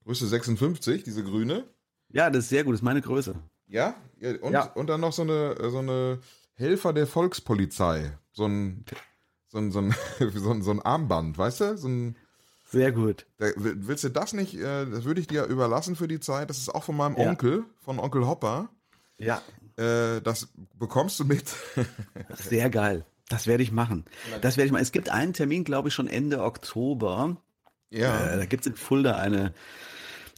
[0.05, 1.65] Größe 56, diese grüne.
[2.11, 3.35] Ja, das ist sehr gut, das ist meine Größe.
[3.67, 3.95] Ja,
[4.43, 4.65] und, Ja.
[4.73, 6.19] und dann noch so eine, so eine
[6.55, 8.17] Helfer der Volkspolizei.
[8.33, 8.85] So ein,
[9.49, 9.95] so ein, so ein,
[10.35, 11.77] so ein, so ein Armband, weißt du?
[11.77, 12.17] So ein,
[12.67, 13.27] Sehr gut.
[13.39, 16.51] da, willst du das nicht, äh, das würde ich dir überlassen für die Zeit.
[16.51, 17.29] Das ist auch von meinem Ja.
[17.31, 18.69] Onkel, von Onkel Hopper.
[19.19, 19.43] Ja,
[19.77, 20.49] Äh, das
[20.79, 21.45] bekommst du mit.
[22.37, 23.05] sehr geil.
[23.29, 24.05] Das werde ich machen.
[24.43, 24.83] Das werde ich machen.
[24.83, 27.37] Es gibt einen Termin, glaube ich, schon Ende Oktober.
[27.91, 28.33] ja.
[28.35, 29.53] Äh, da gibt es in Fulda eine,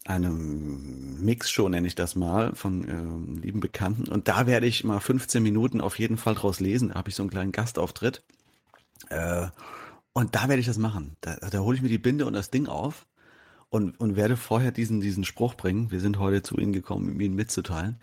[0.06, 4.08] eine Mixshow, nenne ich das mal, von ähm, lieben Bekannten.
[4.08, 6.88] Und da werde ich mal 15 Minuten auf jeden Fall draus lesen.
[6.88, 8.22] Da habe ich so einen kleinen Gastauftritt.
[9.08, 9.48] Äh,
[10.12, 11.16] und da werde ich das machen.
[11.20, 13.06] Da, da hole ich mir die Binde und das Ding auf
[13.68, 15.90] und, und werde vorher diesen, diesen Spruch bringen.
[15.90, 17.98] Wir sind heute zu Ihnen gekommen, um Ihnen mitzuteilen.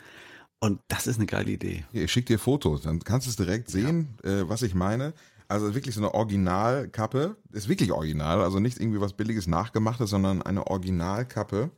[0.60, 1.86] Und das ist eine geile Idee.
[1.92, 5.14] Ich schicke dir Fotos, dann kannst du es direkt sehen, äh, was ich meine.
[5.50, 10.42] Also wirklich so eine Originalkappe, ist wirklich original, also nicht irgendwie was billiges nachgemachtes, sondern
[10.42, 11.70] eine Originalkappe.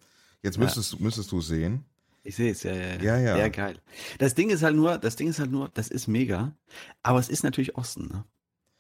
[0.46, 1.84] Jetzt müsstest, müsstest du es sehen.
[2.24, 3.36] Ich sehe es, ja, ja, Ja, ja.
[3.36, 3.82] Sehr geil.
[4.18, 6.54] Das Ding ist halt nur, das Ding ist halt nur, das ist mega,
[7.04, 8.24] aber es ist natürlich Osten, ne?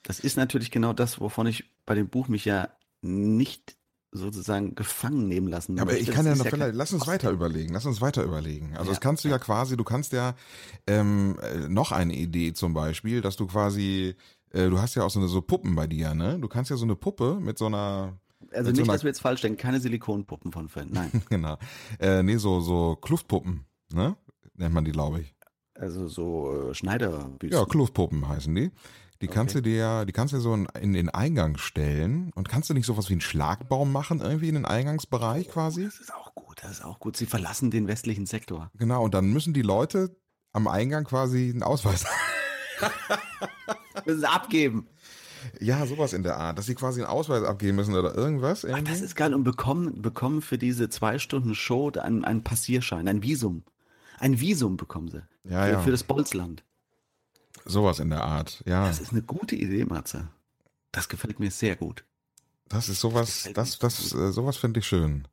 [0.03, 2.69] Das ist natürlich genau das, wovon ich bei dem Buch mich ja
[3.01, 3.75] nicht
[4.11, 6.09] sozusagen gefangen nehmen lassen Ja, aber möchte.
[6.09, 7.11] ich kann ja noch, vielleicht, lass uns Osten.
[7.13, 8.71] weiter überlegen, lass uns weiter überlegen.
[8.77, 10.35] Also Ja, das kannst du ja quasi, du kannst ja
[10.87, 14.15] ähm, äh, noch eine Idee zum Beispiel, dass du quasi,
[14.51, 16.39] äh, du hast ja auch so eine so Puppen bei dir, ne?
[16.39, 18.17] Du kannst ja so eine Puppe mit so einer,
[18.51, 21.11] Also nicht, dass wir jetzt falsch denken, keine Silikonpuppen von Fan, nein.
[21.29, 21.57] genau,
[21.99, 24.15] äh, nee, so, so Kluftpuppen, ne?
[24.55, 25.35] Nennt man die, glaube ich.
[25.77, 27.59] Also so äh, Schneiderbüsten.
[27.59, 28.71] Ja, Kluftpuppen heißen die.
[29.21, 29.63] Die kannst Okay.
[29.63, 32.85] du dir, die kannst du so in, in den Eingang stellen und kannst du nicht
[32.85, 35.85] sowas wie einen Schlagbaum machen irgendwie in den Eingangsbereich quasi?
[35.85, 37.15] Das ist auch gut, das ist auch gut.
[37.17, 38.71] Sie verlassen den westlichen Sektor.
[38.77, 40.15] Genau, und dann müssen die Leute
[40.53, 42.05] am Eingang quasi einen Ausweis
[44.05, 44.87] Müssen sie abgeben.
[45.59, 48.65] Ja, sowas in der Art, dass sie quasi einen Ausweis abgeben müssen oder irgendwas.
[48.65, 49.33] Ach, das ist geil.
[49.33, 53.63] Und bekommen, bekommen für diese zwei Stunden Show einen, einen Passierschein, ein Visum.
[54.19, 55.23] Ein Visum bekommen sie.
[55.43, 55.79] Ja, für, ja.
[55.81, 56.63] für das Bolzland.
[57.65, 58.63] sowas in der Art.
[58.65, 60.27] Ja, Das ist eine gute Idee, Matze.
[60.91, 62.03] Das gefällt mir sehr gut.
[62.69, 65.27] das ist sowas, das, mir das, äh, sowas finde ich schön.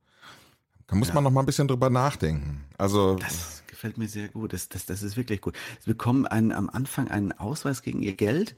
[0.88, 1.14] Da muss Ja.
[1.14, 2.64] man noch mal ein bisschen drüber nachdenken.
[2.76, 4.52] Also, Das gefällt mir sehr gut.
[4.52, 5.54] Das, das, das ist wirklich gut.
[5.80, 8.56] Sie bekommen einen, am Anfang einen Ausweis gegen ihr Geld.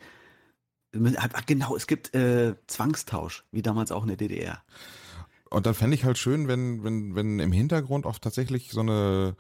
[1.17, 4.63] Ach, genau, es gibt äh, Zwangstausch, wie damals auch in der DDR.
[5.51, 9.37] und dann fände ich halt schön, wenn, wenn, wenn im Hintergrund auch tatsächlich so eine,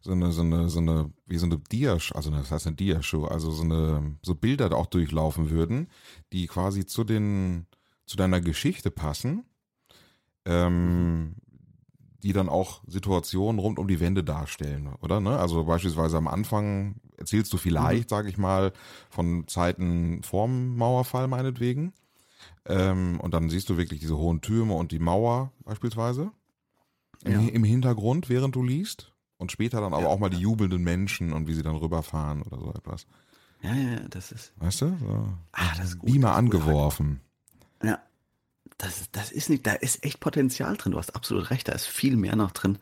[0.00, 3.24] so eine, so eine, so eine, wie so eine Dia, also das heißt eine Dia-Show,
[3.24, 5.88] also so eine, so Bilder da auch durchlaufen würden,
[6.32, 7.66] die quasi zu den,
[8.06, 9.44] zu deiner Geschichte passen,
[10.44, 11.34] ähm,
[12.22, 15.20] die dann auch Situationen rund um die Wände darstellen, oder?
[15.20, 15.38] Ne?
[15.38, 18.72] Also beispielsweise am Anfang erzählst du vielleicht, sage ich mal,
[19.10, 21.92] von Zeiten vorm Mauerfall meinetwegen.
[22.66, 26.32] Ähm, und dann siehst du wirklich diese hohen Türme und die Mauer beispielsweise
[27.24, 27.48] im, Ja.
[27.48, 29.12] im Hintergrund, während du liest.
[29.36, 30.08] Und später dann aber Ja.
[30.08, 33.06] auch mal die jubelnden Menschen und wie sie dann rüberfahren oder so etwas.
[33.62, 34.52] Ja, ja, ja, das ist.
[34.56, 34.96] Weißt du?
[35.00, 35.28] So.
[35.52, 36.10] Ah, das ist gut.
[36.10, 37.20] Beamer angeworfen.
[38.80, 38.86] Ja.
[38.86, 40.92] Das, das ist nicht, da ist echt Potenzial drin.
[40.92, 42.78] Du hast absolut recht, da ist viel mehr noch drin,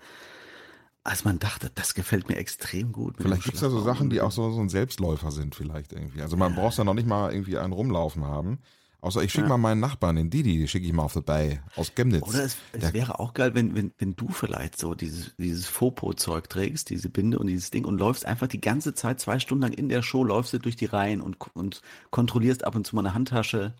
[1.05, 1.71] als man dachte.
[1.75, 3.17] Das gefällt mir extrem gut.
[3.19, 3.81] Vielleicht dem gibt's da so.
[3.83, 6.23] Sachen, die auch so, so ein Selbstläufer sind vielleicht irgendwie.
[6.23, 8.59] Also man braucht ja noch nicht mal irgendwie einen rumlaufen haben.
[9.03, 9.51] Außer ich schicke Ja.
[9.51, 12.27] mal meinen Nachbarn, den Didi, schicke ich mal auf vorbei aus Chemnitz.
[12.27, 16.49] Oder es, es wäre auch geil, wenn, wenn, wenn du vielleicht so dieses, dieses Fopo-Zeug
[16.49, 19.73] trägst, diese Binde und dieses Ding und läufst einfach die ganze Zeit, zwei Stunden lang
[19.75, 23.03] in der Show, läufst du durch die Reihen und, und kontrollierst ab und zu mal
[23.07, 23.75] eine Handtasche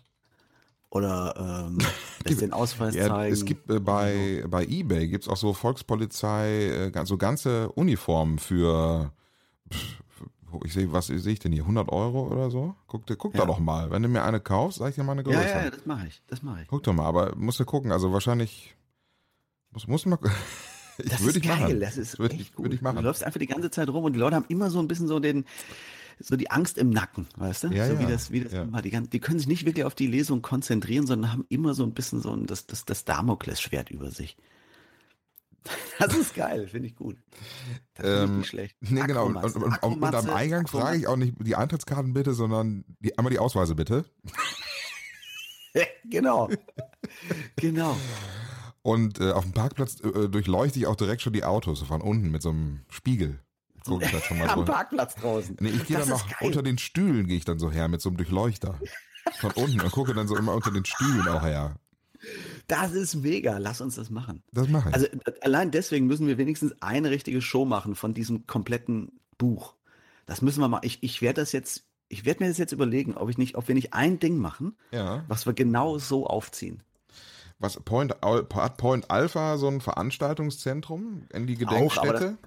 [0.97, 1.77] oder ähm,
[2.25, 3.33] lässt den Ausweis Ja, zeigen.
[3.33, 9.11] es gibt äh, bei, bei eBay gibt's auch so Volkspolizei, äh, so ganze Uniformen für,
[9.71, 10.01] pff,
[10.65, 12.75] ich sehe, was sehe ich denn hier, 100 Euro oder so?
[12.87, 13.45] Guck, guck da Ja.
[13.45, 13.91] doch mal.
[13.91, 15.37] Wenn du mir eine kaufst, sag ich dir mal eine Größe.
[15.37, 16.67] ja, ja, ja, das mache ich, das mache ich.
[16.67, 18.75] Guck doch mal, aber musst du gucken, also wahrscheinlich,
[19.71, 20.17] muss, muss mal,
[20.97, 21.79] ich Das würde ich geil, machen.
[21.79, 22.65] das ist Würde echt ich, gut.
[22.65, 22.95] würde ich machen.
[22.97, 25.07] Du läufst einfach die ganze Zeit rum und die Leute haben immer so ein bisschen
[25.07, 25.45] so den,
[26.19, 27.67] so die Angst im Nacken, weißt du?
[27.69, 28.63] Ja, so wie ja, das, wie das ja.
[28.63, 31.83] immer, die, die können sich nicht wirklich auf die Lesung konzentrieren, sondern haben immer so
[31.83, 34.37] ein bisschen so ein, das, das, das Damoklesschwert über sich.
[35.99, 37.17] Das ist geil, finde ich gut.
[37.95, 38.77] Das Ähm, nicht schlecht.
[38.81, 39.25] Nee, genau.
[39.25, 43.17] Und, und, und, und am Eingang frage ich auch nicht die Eintrittskarten bitte, sondern die,
[43.17, 44.05] einmal die Ausweise bitte.
[46.05, 46.49] genau.
[47.55, 47.97] genau.
[48.83, 52.29] Und äh, auf dem Parkplatz äh, durchleuchte ich auch direkt schon die Autos von unten
[52.31, 53.39] mit so einem Spiegel.
[53.87, 54.65] Guck ich da schon mal Am so.
[54.65, 55.57] Parkplatz draußen.
[55.59, 58.09] Nee, ich gehe dann noch unter den Stühlen, gehe ich dann so her mit so
[58.09, 58.79] einem Durchleuchter.
[59.39, 61.75] Von unten und gucke dann so immer unter den Stühlen auch her.
[62.67, 63.57] Das ist mega.
[63.57, 64.43] Lass uns das machen.
[64.51, 64.95] Das mache ich.
[64.95, 65.07] Also
[65.41, 69.75] allein deswegen müssen wir wenigstens eine richtige Show machen von diesem kompletten Buch.
[70.25, 70.81] Das müssen wir mal.
[70.83, 73.67] Ich, ich werde das jetzt, ich werde mir das jetzt überlegen, ob ich nicht, ob
[73.67, 75.23] wir nicht ein Ding machen, ja.
[75.27, 76.81] was wir genau so aufziehen.
[77.59, 82.37] Was Point, hat Point Alpha so ein Veranstaltungszentrum in die Gedenkstätte?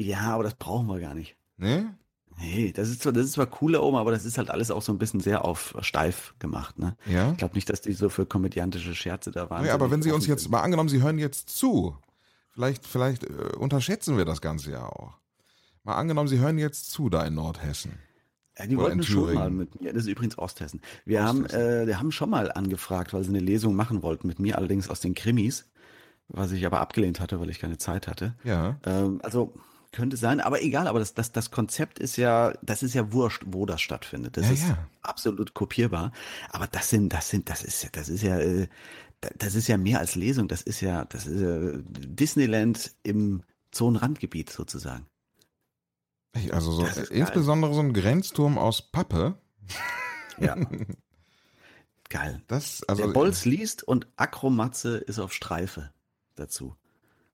[0.00, 1.36] Ja, aber das brauchen wir gar nicht.
[1.56, 1.84] nee?
[2.40, 4.70] Nee, das ist zwar, das ist zwar cool da oben, aber das ist halt alles
[4.70, 6.96] auch so ein bisschen sehr auf steif gemacht, ne?
[7.06, 7.32] Ja.
[7.32, 9.64] Ich glaube nicht, dass die so für komödiantische Scherze da waren.
[9.64, 10.52] Nee, aber wenn Sie uns jetzt sind.
[10.52, 11.96] mal angenommen, Sie hören jetzt zu,
[12.50, 15.14] vielleicht, vielleicht äh, unterschätzen wir das Ganze ja auch.
[15.82, 17.98] Mal angenommen, Sie hören jetzt zu da in Nordhessen.
[18.56, 19.92] Ja, die Oder wollten schon mal mit mir.
[19.92, 20.80] Das ist übrigens Osthessen.
[21.04, 21.82] Wir haben, Osthessen.
[21.82, 24.88] äh, wir haben schon mal angefragt, weil sie eine Lesung machen wollten mit mir, allerdings
[24.88, 25.68] aus den Krimis,
[26.28, 28.34] was ich aber abgelehnt hatte, weil ich keine Zeit hatte.
[28.44, 28.76] Ja.
[28.84, 29.54] Ähm, also
[29.98, 30.86] könnte sein, aber egal.
[30.86, 34.36] Aber das, das, das Konzept ist ja, das ist ja wurscht, wo das stattfindet.
[34.36, 34.78] Das Ja, ist ja.
[35.02, 36.12] absolut kopierbar.
[36.50, 38.68] Aber das sind, das sind, das ist, ja- das ist ja, äh,
[39.20, 40.48] da- das ist ja mehr als Lesung.
[40.48, 43.42] Das ist ja, das ist ja Disneyland im
[43.72, 45.06] Zonenrandgebiet sozusagen.
[46.52, 47.06] Also so, ist geil.
[47.10, 49.34] insbesondere so ein Grenzturm aus Pappe.
[50.40, 50.54] Ja.
[52.08, 52.42] Geil.
[52.46, 55.92] Das, also der Bolz liest und Akromatze ist auf Streife
[56.36, 56.74] dazu.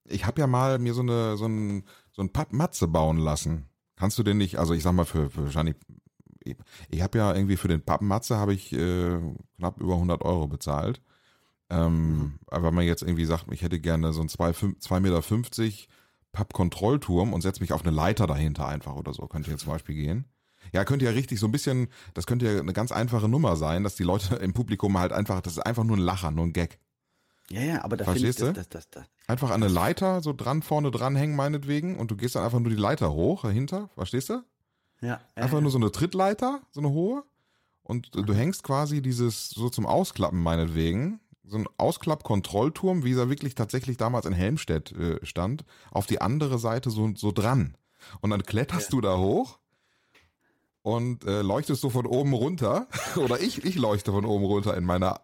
[0.04, 1.84] ich habe ja mal mir so eine so ein
[2.14, 3.66] so ein Pappmatze bauen lassen.
[3.96, 4.58] Kannst du den nicht?
[4.58, 5.76] Also ich sag mal für, für wahrscheinlich
[6.44, 6.56] ich,
[6.90, 9.18] ich habe ja irgendwie für den Pappmatze habe ich äh,
[9.58, 11.00] knapp über 100 Euro bezahlt.
[11.70, 15.22] Ähm, Aber wenn man jetzt irgendwie sagt, ich hätte gerne so ein 2,50 Meter
[16.32, 19.94] Pappkontrollturm und setze mich auf eine Leiter dahinter einfach oder so, könnte jetzt zum Beispiel
[19.94, 20.26] gehen.
[20.72, 23.84] Ja, könnte ja richtig so ein bisschen, das könnte ja eine ganz einfache Nummer sein,
[23.84, 26.52] dass die Leute im Publikum halt einfach, das ist einfach nur ein Lacher, nur ein
[26.52, 26.78] Gag.
[27.50, 30.32] Ja, ja, aber da finde ich, das, das, das, das, Einfach an eine Leiter so
[30.32, 33.90] dran, vorne dran hängen meinetwegen und du gehst dann einfach nur die Leiter hoch dahinter,
[33.94, 34.42] verstehst du?
[35.00, 37.24] ja, Einfach nur so eine Trittleiter, so eine hohe
[37.82, 43.54] und du hängst quasi dieses so zum Ausklappen meinetwegen, so ein Ausklapp-Kontrollturm, wie er wirklich
[43.54, 47.76] tatsächlich damals in Helmstedt äh, stand, auf die andere Seite so, so dran.
[48.20, 48.90] Und dann kletterst ja.
[48.90, 49.58] du da hoch
[50.82, 52.88] und äh, leuchtest du von oben runter.
[53.16, 55.20] Oder ich, ich leuchte von oben runter in meiner.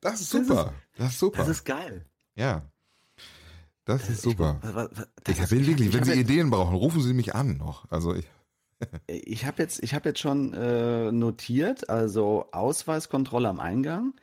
[0.00, 0.74] Das ist super.
[0.96, 1.38] Das ist, super.
[1.38, 2.04] Das ist geil.
[2.36, 2.62] Ja.
[3.84, 4.60] Das ist super.
[5.28, 7.90] Ich, ich will wirklich, wenn Sie Ideen brauchen, rufen Sie mich an noch.
[7.90, 8.26] Also ich.
[9.06, 14.14] Ich habe jetzt, ich habe jetzt schon äh, notiert, also Ausweiskontrolle am Eingang,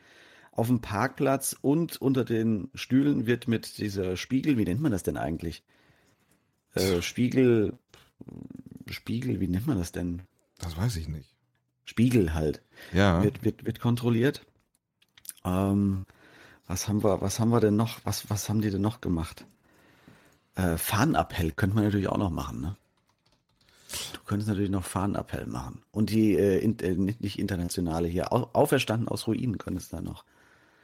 [0.52, 5.02] auf dem Parkplatz und unter den Stühlen wird mit dieser Spiegel, wie nennt man das
[5.02, 5.64] denn eigentlich?
[6.74, 7.78] Äh, Spiegel,
[8.88, 10.22] Spiegel, wie nennt man das denn?
[10.58, 11.34] Das weiß ich nicht.
[11.84, 12.62] Spiegel halt.
[12.92, 13.22] Ja.
[13.22, 14.46] Wird, wird, wird kontrolliert.
[15.44, 16.06] Ähm,
[16.66, 19.46] was haben wir, was haben wir denn noch, was, was haben die denn noch gemacht?
[20.54, 22.76] Äh, Fahnenappell könnte man natürlich auch noch machen, ne?
[24.14, 25.82] Du könntest natürlich noch Fahnenappell machen.
[25.90, 30.02] Und die, äh, in, äh, nicht internationale hier, au, auferstanden aus Ruinen könntest du da
[30.02, 30.24] noch.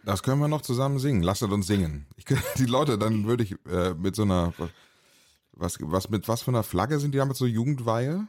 [0.05, 1.23] Das können wir noch zusammen singen.
[1.23, 2.07] Lasst uns singen.
[2.17, 2.25] Ich,
[2.59, 4.53] die Leute, dann würde ich äh, mit so einer,
[5.53, 8.27] was, was, mit was für einer Flagge sind die damit so Jugendweihe?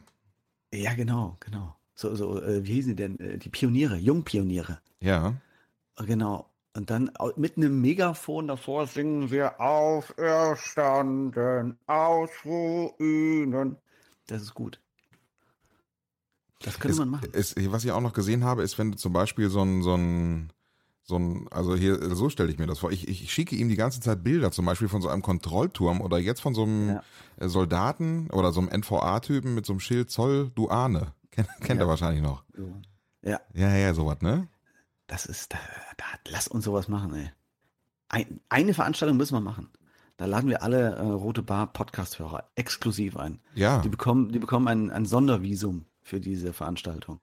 [0.72, 1.76] Ja, genau, genau.
[1.94, 3.20] So, so, äh, wie hießen die denn?
[3.20, 4.80] Äh, die Pioniere, Jungpioniere.
[5.00, 5.34] Ja.
[5.96, 6.50] Genau.
[6.74, 13.78] Und dann mit einem Megafon davor singen wir Auferstanden aus Ruinen.
[14.28, 14.80] Das ist gut.
[16.62, 17.28] Das könnte es, man machen.
[17.32, 19.94] Es, was ich auch noch gesehen habe, ist, wenn du zum Beispiel so ein, so
[19.94, 20.52] ein,
[21.02, 22.92] so ein, also hier, so stelle ich mir das vor.
[22.92, 26.18] Ich, ich schicke ihm die ganze Zeit Bilder, zum Beispiel von so einem Kontrollturm oder
[26.18, 27.02] jetzt von so einem ja.
[27.48, 31.12] Soldaten oder so einem NVA-Typen mit so einem Schild Zoll Duane.
[31.32, 31.86] Kennt, kennt ja.
[31.86, 32.44] er wahrscheinlich noch.
[33.22, 33.40] Ja.
[33.54, 34.48] Ja, ja, sowas, ne?
[35.10, 35.58] Das ist, da,
[35.96, 37.32] da, lass uns sowas machen, ey.
[38.10, 39.68] Ein, eine Veranstaltung müssen wir machen.
[40.16, 43.40] Da laden wir alle äh, Rote Bar Podcast-Hörer exklusiv ein.
[43.56, 43.80] Ja.
[43.80, 47.18] Die bekommen, die bekommen ein, ein Sondervisum für diese Veranstaltung.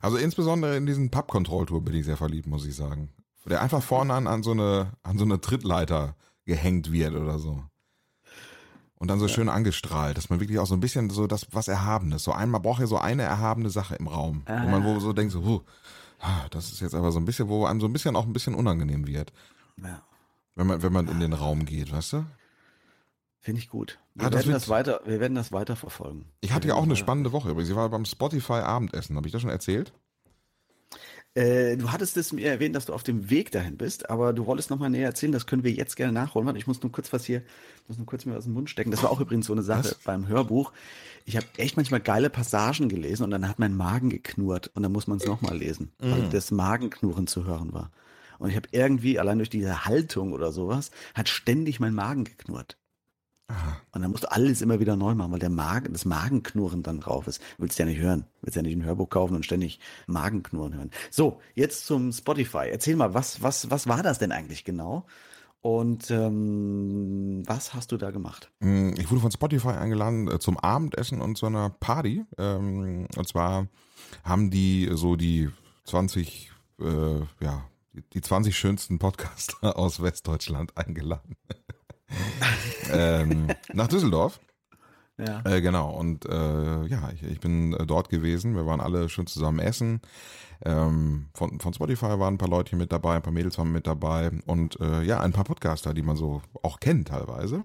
[0.00, 3.12] Also insbesondere in diesen Pub-Control-Tour bin ich sehr verliebt, muss ich sagen.
[3.44, 6.16] Der einfach vorne an, an, so eine, an so eine Trittleiter
[6.46, 7.62] gehängt wird oder so.
[8.96, 9.32] Und dann so ja.
[9.32, 12.60] schön angestrahlt, dass man wirklich auch so ein bisschen so das, was Erhabenes, so einmal
[12.60, 14.42] braucht ja so eine erhabene Sache im Raum.
[14.46, 14.64] Ah.
[14.64, 15.60] Wo man wo so denkt, so, huh,
[16.50, 18.54] das ist jetzt aber so ein bisschen, wo einem so ein bisschen auch ein bisschen
[18.54, 19.32] unangenehm wird.
[19.82, 20.02] Ja.
[20.54, 22.26] Wenn man, wenn man in den Raum geht, weißt du?
[23.40, 23.98] Finde ich gut.
[24.14, 26.26] Wir, ah, werden das weiter, wir werden das weiter verfolgen.
[26.40, 27.68] Ich hatte ja auch eine spannende Woche übrigens.
[27.68, 29.16] Sie war beim Spotify Abendessen.
[29.16, 29.92] Habe ich das schon erzählt?
[31.34, 34.46] Äh, du hattest es mir erwähnt, dass du auf dem Weg dahin bist, aber du
[34.46, 35.32] wolltest noch mal näher erzählen.
[35.32, 36.46] Das können wir jetzt gerne nachholen.
[36.46, 37.42] Warte, ich muss nur kurz was hier,
[37.88, 38.92] muss nur kurz mir aus dem Mund stecken.
[38.92, 39.94] Das war auch übrigens so eine Sache was?
[40.04, 40.72] beim Hörbuch.
[41.24, 44.92] Ich habe echt manchmal geile Passagen gelesen und dann hat mein Magen geknurrt und dann
[44.92, 46.10] muss man es noch mal lesen, mm.
[46.10, 47.90] weil das Magenknurren zu hören war.
[48.38, 52.76] Und ich habe irgendwie, allein durch diese Haltung oder sowas, hat ständig mein Magen geknurrt.
[53.48, 53.76] Aha.
[53.92, 57.00] Und dann musst du alles immer wieder neu machen, weil der Magen, das Magenknurren dann
[57.00, 57.42] drauf ist.
[57.58, 58.26] Willst du ja nicht hören.
[58.40, 60.90] Willst ja nicht ein Hörbuch kaufen und ständig Magenknurren hören.
[61.10, 62.68] So, jetzt zum Spotify.
[62.70, 65.06] Erzähl mal, was, was, was war das denn eigentlich genau?
[65.60, 68.50] Und ähm, was hast du da gemacht?
[68.60, 72.24] Mm, ich wurde von Spotify eingeladen äh, zum Abendessen und zu einer Party.
[72.36, 73.68] Ähm, und zwar
[74.24, 75.50] haben die so die
[75.84, 77.64] 20, äh, ja,
[78.12, 81.36] die 20 schönsten Podcaster aus Westdeutschland eingeladen.
[82.92, 84.40] Ähm, nach Düsseldorf.
[85.16, 85.42] Ja.
[85.44, 88.56] Äh, genau, und äh, ja, ich, ich bin äh, dort gewesen.
[88.56, 90.00] Wir waren alle schön zusammen essen.
[90.64, 93.86] Ähm, von, von Spotify waren ein paar Leute mit dabei, ein paar Mädels waren mit
[93.86, 97.64] dabei und äh, ja, ein paar Podcaster, die man so auch kennt teilweise.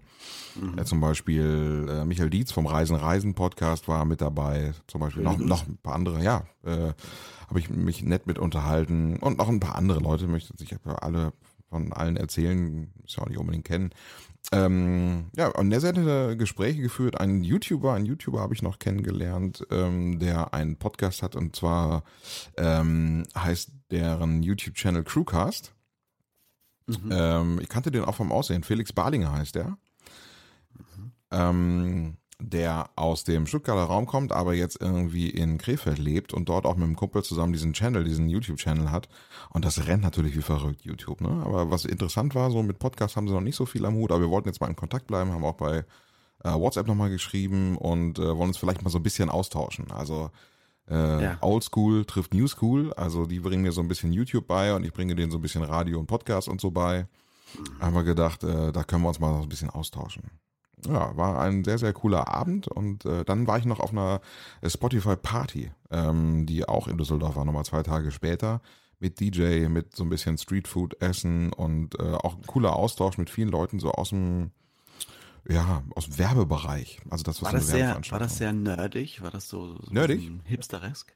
[0.59, 0.77] Mhm.
[0.77, 4.73] Äh, zum Beispiel äh, Michael Dietz vom Reisen Reisen Podcast war mit dabei.
[4.87, 6.93] Zum Beispiel noch, noch ein paar andere, ja, äh,
[7.47, 11.33] habe ich mich nett mit unterhalten und noch ein paar andere Leute, möchte ich alle
[11.69, 13.91] von allen erzählen, muss ja auch nicht unbedingt kennen.
[14.51, 17.19] Ähm, ja, und der hätte Gespräche geführt.
[17.19, 22.03] Ein YouTuber, ein YouTuber habe ich noch kennengelernt, ähm, der einen Podcast hat und zwar
[22.57, 25.73] ähm, heißt deren YouTube-Channel Crewcast.
[26.87, 27.09] Mhm.
[27.11, 28.63] Ähm, ich kannte den auch vom Aussehen.
[28.63, 29.77] Felix Barlinger heißt der.
[31.31, 32.17] Mhm.
[32.41, 36.77] Der aus dem Stuttgarter Raum kommt, aber jetzt irgendwie in Krefeld lebt und dort auch
[36.77, 39.09] mit dem Kumpel zusammen diesen Channel, diesen YouTube-Channel hat.
[39.49, 41.43] Und das rennt natürlich wie verrückt, YouTube, ne?
[41.43, 44.11] Aber was interessant war, so mit Podcast haben sie noch nicht so viel am Hut,
[44.11, 45.83] aber wir wollten jetzt mal in Kontakt bleiben, haben auch bei
[46.43, 49.91] äh, WhatsApp nochmal geschrieben und äh, wollen uns vielleicht mal so ein bisschen austauschen.
[49.91, 50.31] Also
[50.89, 51.37] äh, ja.
[51.41, 54.85] Old School trifft New School, also die bringen mir so ein bisschen YouTube bei und
[54.85, 57.05] ich bringe denen so ein bisschen Radio und Podcast und so bei.
[57.81, 60.23] Haben wir gedacht, äh, da können wir uns mal so ein bisschen austauschen
[60.87, 64.21] ja, war ein sehr, sehr cooler Abend und äh, dann war ich noch auf einer
[64.65, 68.61] Spotify Party, ähm, die auch in Düsseldorf war, nochmal zwei Tage später
[68.99, 73.29] mit DJ, mit so ein bisschen Streetfood essen und äh, auch ein cooler Austausch mit
[73.29, 74.51] vielen Leuten so aus dem
[75.47, 76.99] ja, aus dem Werbebereich.
[77.09, 79.21] Also das, was war, das sehr, war das sehr nerdig?
[79.21, 80.29] War das so, so Nerdig?
[80.43, 81.15] hipsteresk?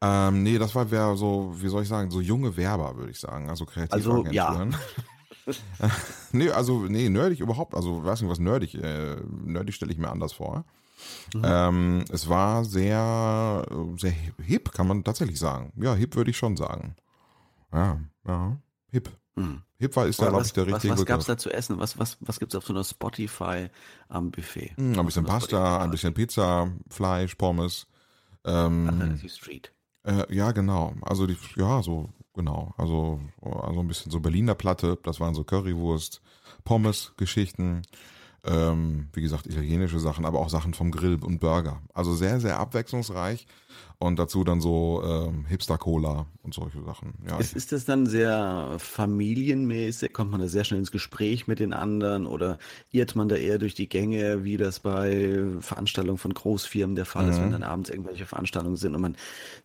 [0.00, 3.18] Ähm, nee, das war wer so, wie soll ich sagen, so junge Werber, würde ich
[3.18, 3.48] sagen.
[3.50, 4.68] Also Also, ja.
[6.32, 7.74] Nee, also, nee, nerdig überhaupt.
[7.74, 10.64] Also, weiß nicht, was nerdig, äh, nerdig stelle ich mir anders vor.
[11.34, 11.42] Mhm.
[11.44, 13.66] Ähm, es war sehr,
[13.96, 15.72] sehr hip, kann man tatsächlich sagen.
[15.76, 16.96] Ja, hip würde ich schon sagen.
[17.72, 18.56] Ja, ja,
[18.90, 19.10] hip.
[19.36, 19.62] Hm.
[19.78, 21.50] Hip war, ist da, glaube was ich, der was, richtige was gab es da zu
[21.50, 21.78] essen?
[21.78, 23.68] Was, was, was gibt es auf so einer Spotify
[24.08, 24.72] am Buffet?
[24.76, 27.86] Hm, ein bisschen Pasta, ein bisschen Pizza, Fleisch, Pommes.
[28.44, 29.72] Ähm, Street.
[30.06, 30.94] Äh, ja, genau.
[31.02, 32.72] Also die, ja, so, genau.
[32.78, 36.22] Also, also ein bisschen so Berliner Platte, das waren so Currywurst,
[36.64, 37.82] Pommes, Geschichten,
[38.46, 41.80] ähm, wie gesagt, italienische Sachen, aber auch Sachen vom Grill und Burger.
[41.94, 43.46] Also sehr, sehr abwechslungsreich.
[43.98, 47.14] Und dazu dann so ähm, Hipster-Cola und solche Sachen.
[47.26, 50.12] Ja, Ist, ist das dann sehr familienmäßig?
[50.12, 52.58] Kommt man da sehr schnell ins Gespräch mit den anderen oder
[52.92, 57.28] irrt man da eher durch die Gänge, wie das bei Veranstaltungen von Großfirmen der Fall
[57.28, 57.44] ist, Mhm.
[57.44, 59.16] wenn dann abends irgendwelche Veranstaltungen sind und man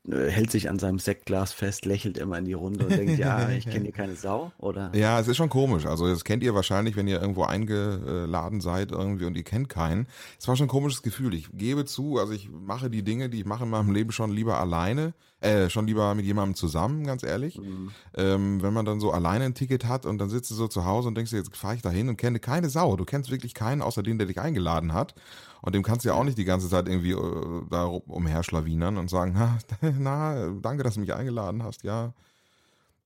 [0.09, 3.49] äh, hält sich an seinem Sektglas fest, lächelt immer in die Runde und denkt, ja,
[3.57, 4.53] ich kenne hier keine Sau?
[4.59, 4.91] Oder?
[4.95, 5.85] Ja, es ist schon komisch.
[5.85, 10.07] Also das kennt ihr wahrscheinlich, wenn ihr irgendwo eingeladen seid irgendwie und ihr kennt keinen.
[10.39, 11.33] Es war schon ein komisches Gefühl.
[11.33, 14.31] Ich gebe zu, also ich mache die Dinge, die ich mache in meinem Leben schon
[14.31, 17.59] lieber alleine, äh, schon lieber mit jemandem zusammen, ganz ehrlich.
[17.59, 17.91] Mhm.
[18.15, 20.85] Ähm, wenn man dann so alleine ein Ticket hat und dann sitzt du so zu
[20.85, 22.95] Hause und denkst dir, jetzt fahre ich da hin und kenne keine Sau.
[22.95, 25.15] Du kennst wirklich keinen, außer den, der dich eingeladen hat.
[25.61, 29.09] Und dem kannst du ja auch nicht die ganze Zeit irgendwie äh, da umherschlawinern und
[29.09, 29.35] sagen,
[29.99, 32.13] na, danke, dass du mich eingeladen hast, ja.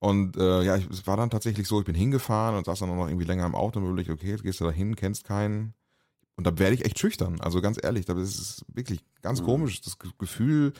[0.06, 2.90] Und äh, ja, ich, es war dann tatsächlich so, ich bin hingefahren und saß dann
[2.92, 5.24] auch noch irgendwie länger im Auto und überlegt, okay, jetzt gehst du da hin, kennst
[5.24, 5.74] keinen.
[6.36, 7.40] Und da werde ich echt schüchtern.
[7.42, 9.46] Also ganz ehrlich, das ist wirklich ganz Mhm.
[9.46, 9.82] komisch.
[9.82, 10.74] Das Ge- Gefühl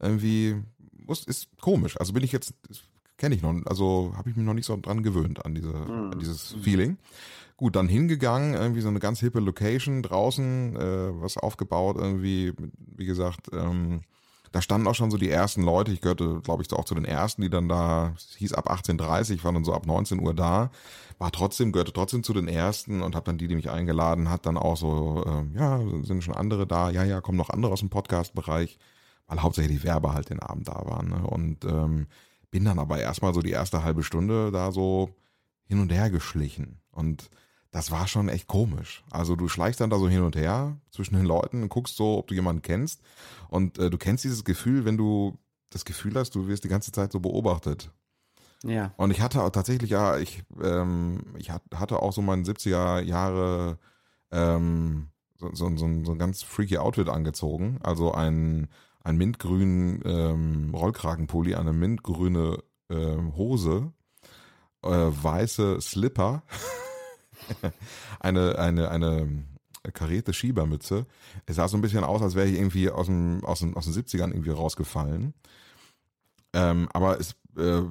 [0.00, 0.56] irgendwie
[1.06, 1.96] muss, ist komisch.
[2.00, 2.54] Also bin ich jetzt,
[3.18, 6.10] kenne ich noch, also habe ich mich noch nicht so dran gewöhnt an diese, Mhm.
[6.12, 6.98] an dieses Feeling.
[7.56, 12.52] Gut, dann hingegangen, irgendwie so eine ganz hippe Location draußen, äh, was aufgebaut, irgendwie,
[12.96, 14.00] wie gesagt, ähm,
[14.52, 15.92] da standen auch schon so die ersten Leute.
[15.92, 19.52] Ich gehörte, glaube ich, auch zu den ersten, die dann da, hieß ab 18.30 war
[19.52, 20.70] dann so ab 19 Uhr da.
[21.18, 24.44] War trotzdem, gehörte trotzdem zu den ersten und habe dann die, die mich eingeladen hat,
[24.44, 26.90] dann auch so, ähm, ja, sind schon andere da.
[26.90, 28.78] Ja, ja, kommen noch andere aus dem Podcast-Bereich,
[29.26, 31.08] weil hauptsächlich die Werber halt den Abend da waren.
[31.08, 31.26] Ne?
[31.26, 32.06] Und ähm,
[32.50, 35.10] bin dann aber erstmal so die erste halbe Stunde da so
[35.64, 36.80] hin und her geschlichen.
[36.90, 37.30] Und
[37.72, 39.02] das war schon echt komisch.
[39.10, 42.18] Also du schleichst dann da so hin und her zwischen den Leuten und guckst so,
[42.18, 43.00] ob du jemanden kennst.
[43.48, 45.36] Und äh, du kennst dieses Gefühl, wenn du
[45.70, 47.90] das Gefühl hast, du wirst die ganze Zeit so beobachtet.
[48.62, 48.92] Ja.
[48.96, 53.00] Und ich hatte auch tatsächlich, ja, ich, ähm, ich hat- hatte auch so mein 70er
[53.00, 53.78] Jahre
[54.30, 55.08] ähm,
[55.38, 57.78] so, so, so, ein- so ein ganz freaky Outfit angezogen.
[57.82, 58.68] Also ein,
[59.02, 62.58] ein mintgrünen ähm, Rollkragenpulli, eine mintgrüne
[62.90, 63.92] ähm, Hose,
[64.82, 66.42] äh, weiße Slipper,
[68.20, 69.28] eine, eine, eine
[69.92, 71.06] karierte Schiebermütze.
[71.46, 73.84] Es sah so ein bisschen aus, als wäre ich irgendwie aus, dem, aus, den, aus
[73.84, 75.34] den 70ern irgendwie rausgefallen.
[76.54, 77.82] Ähm, aber es, äh,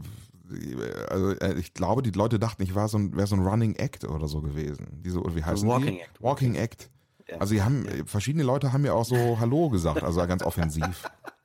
[1.10, 3.76] also äh, ich glaube, die Leute dachten, ich war so ein, wäre so ein Running
[3.76, 5.02] Act oder so gewesen.
[5.04, 6.02] Diese, wie heißen Walking die?
[6.02, 6.22] Act.
[6.22, 6.90] Walking Act.
[7.28, 7.38] Ja.
[7.38, 11.10] Also die haben, verschiedene Leute haben mir auch so Hallo gesagt, also ganz offensiv.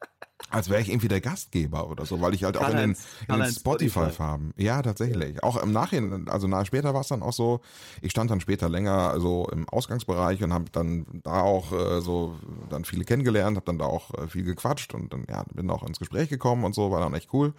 [0.49, 2.97] Als wäre ich irgendwie der Gastgeber oder so, weil ich halt auch in den,
[3.29, 3.53] in den.
[3.53, 4.53] Spotify-Farben.
[4.57, 5.43] Ja, tatsächlich.
[5.43, 7.61] Auch im Nachhinein, also na, später war es dann auch so,
[8.01, 12.37] ich stand dann später länger so im Ausgangsbereich und habe dann da auch äh, so
[12.71, 15.83] dann viele kennengelernt, habe dann da auch äh, viel gequatscht und dann ja, bin auch
[15.83, 17.53] ins Gespräch gekommen und so, war dann echt cool.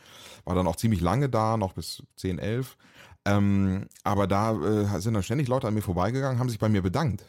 [0.46, 2.78] War dann auch ziemlich lange da, noch bis 10, 11.
[3.26, 6.82] Ähm, aber da äh, sind dann ständig Leute an mir vorbeigegangen, haben sich bei mir
[6.82, 7.26] bedankt.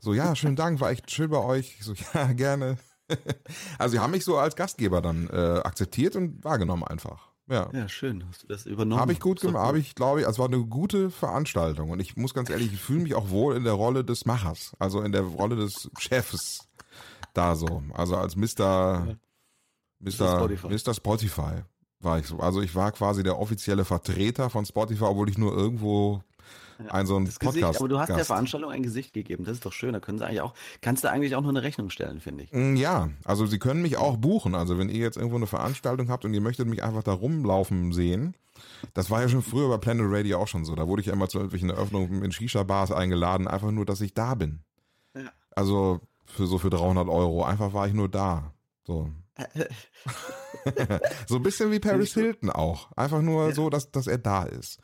[0.00, 1.76] So, ja, schönen Dank, war echt schön bei euch.
[1.78, 2.78] Ich so, ja, gerne.
[3.78, 7.28] Also sie haben mich so als Gastgeber dann äh, akzeptiert und wahrgenommen einfach.
[7.48, 7.70] Ja.
[7.72, 8.24] Ja, schön.
[8.28, 9.00] Hast du das übernommen?
[9.00, 12.00] Habe ich gut gemacht, habe ich, glaube ich, also es war eine gute Veranstaltung und
[12.00, 15.00] ich muss ganz ehrlich, ich fühle mich auch wohl in der Rolle des Machers, also
[15.02, 16.68] in der Rolle des Chefs
[17.34, 19.16] da so, also als Mr.
[20.00, 20.10] Mr.
[20.10, 20.68] Spotify.
[20.68, 20.94] Mr.
[20.94, 21.62] Spotify
[22.00, 25.56] war ich so, also ich war quasi der offizielle Vertreter von Spotify, obwohl ich nur
[25.56, 26.22] irgendwo
[26.88, 27.80] ein so ein Das Gesicht, Podcast.
[27.80, 28.26] aber du hast der Gast.
[28.28, 29.44] Veranstaltung ein Gesicht gegeben.
[29.44, 29.92] Das ist doch schön.
[29.92, 32.52] Da können sie eigentlich auch, kannst du eigentlich auch nur eine Rechnung stellen, finde ich.
[32.52, 34.54] Mm, Ja, also Sie können mich auch buchen.
[34.54, 37.92] Also wenn ihr jetzt irgendwo eine Veranstaltung habt und ihr möchtet mich einfach da rumlaufen
[37.92, 38.34] sehen,
[38.94, 40.74] das war ja schon früher bei Planet Radio auch schon so.
[40.74, 44.14] Da wurde ich ja immer zu irgendwelchen Eröffnungen in Shisha-Bars eingeladen, einfach nur, dass ich
[44.14, 44.60] da bin.
[45.14, 45.30] Ja.
[45.54, 47.44] Also für so für 300 Euro.
[47.44, 48.52] Einfach war ich nur da.
[48.86, 49.10] So.
[51.26, 52.90] so ein bisschen wie Paris Hilton auch.
[52.96, 53.54] Einfach nur Ja.
[53.54, 54.78] so, dass, dass er da ist.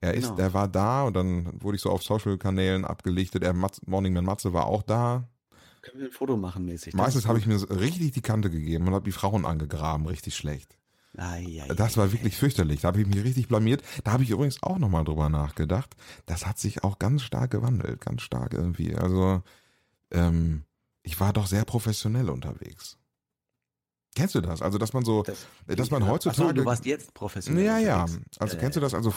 [0.00, 0.38] Er ist, Genau.
[0.40, 3.42] er war da und dann wurde ich so auf Social-Kanälen abgelichtet.
[3.42, 5.28] Er, Matz, Morning Man Matze war auch da.
[5.82, 6.94] Können wir ein Foto machen mäßig?
[6.94, 10.36] Meistens ist habe ich mir richtig die Kante gegeben und habe die Frauen angegraben, richtig
[10.36, 10.76] schlecht.
[11.16, 12.82] Ai, ai, Das war wirklich fürchterlich.
[12.82, 13.82] Da habe ich mich richtig blamiert.
[14.04, 15.96] Da habe ich übrigens auch nochmal drüber nachgedacht.
[16.26, 18.94] Das hat sich auch ganz stark gewandelt, ganz stark irgendwie.
[18.94, 19.42] Also
[20.12, 20.64] ähm,
[21.02, 22.98] ich war doch sehr professionell unterwegs.
[24.14, 24.62] Kennst du das?
[24.62, 26.54] Also, dass man so, Das- dass man heutzutage.
[26.54, 27.64] du warst jetzt professionell.
[27.64, 28.06] ja, ja.
[28.40, 28.92] Also Äh, kennst du das?
[28.94, 29.14] Also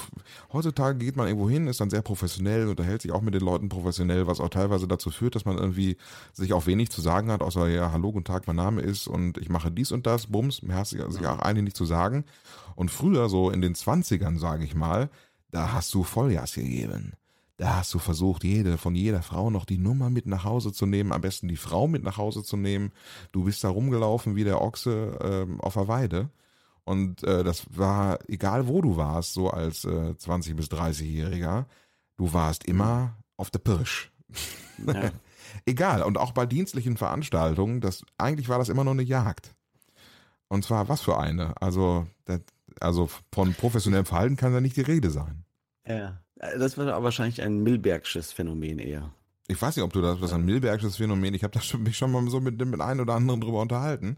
[0.53, 3.67] heutzutage geht man irgendwo hin, ist dann sehr professionell, unterhält sich auch mit den Leuten
[3.67, 5.97] professionell, was auch teilweise dazu führt, dass man irgendwie
[6.33, 9.39] sich auch wenig zu sagen hat, außer ja, hallo, guten Tag, mein Name ist und
[9.39, 12.23] ich mache dies und das, bums, mehr hast du sich auch eigentlich nicht zu sagen.
[12.75, 15.09] Und früher, so in den Zwanzigern, sage ich mal,
[15.49, 17.13] da hast du Vollgas gegeben.
[17.61, 20.87] Da hast du versucht, jede, von jeder Frau noch die Nummer mit nach Hause zu
[20.87, 22.91] nehmen, am besten die Frau mit nach Hause zu nehmen.
[23.33, 26.31] Du bist da rumgelaufen wie der Ochse ähm, auf der Weide.
[26.85, 31.65] Und äh, das war, egal wo du warst, so als äh, 20- bis 30-Jähriger,
[32.17, 34.11] du warst immer auf der Pirsch.
[34.83, 35.11] Ja.
[35.67, 36.01] Egal.
[36.01, 39.53] Und auch bei dienstlichen Veranstaltungen, das, eigentlich war das immer nur eine Jagd.
[40.47, 41.61] Und zwar was für eine?
[41.61, 42.39] Also, das,
[42.79, 45.43] also von professionellem Verhalten kann da nicht die Rede sein.
[45.85, 46.21] ja.
[46.57, 49.11] Das war wahrscheinlich ein Milbergsches Phänomen eher.
[49.47, 52.11] Ich weiß nicht, ob du das, was ein Milbergsches Phänomen, ich habe das mich schon
[52.11, 54.15] mal so mit dem mit einem oder anderen drüber unterhalten,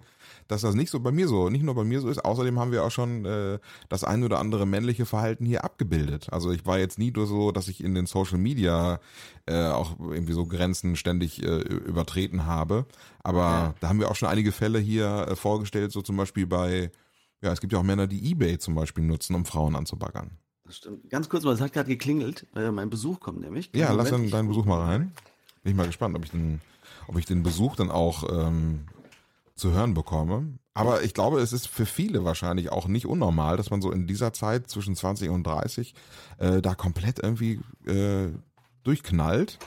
[0.48, 2.72] dass das nicht so bei mir so, nicht nur bei mir so ist, außerdem haben
[2.72, 3.58] wir auch schon äh,
[3.90, 6.28] das ein oder andere männliche Verhalten hier abgebildet.
[6.32, 9.00] Also ich war jetzt nie nur so, dass ich in den Social Media
[9.48, 12.86] äh, auch irgendwie so Grenzen ständig äh, übertreten habe,
[13.24, 13.76] aber Ja.
[13.80, 16.92] da haben wir auch schon einige Fälle hier äh, vorgestellt, so zum Beispiel bei,
[17.42, 20.38] ja, es gibt ja auch Männer, die Ebay zum Beispiel nutzen, um Frauen anzubaggern.
[20.74, 21.10] Stimmt.
[21.10, 22.48] Ganz kurz mal, es hat gerade geklingelt.
[22.56, 23.70] Äh, mein Besuch kommt nämlich.
[23.74, 25.12] Ja, Moment, lass dann deinen Besuch mal rein.
[25.64, 26.62] Bin ich mal gespannt, ob ich den,
[27.08, 28.86] ob ich den Besuch dann auch ähm,
[29.56, 30.58] zu hören bekomme.
[30.74, 34.08] Aber ich glaube, es ist für viele wahrscheinlich auch nicht unnormal, dass man so in
[34.08, 35.94] dieser Zeit zwischen 20 und 30
[36.40, 38.30] äh, da komplett irgendwie äh,
[38.84, 39.60] durchknallt.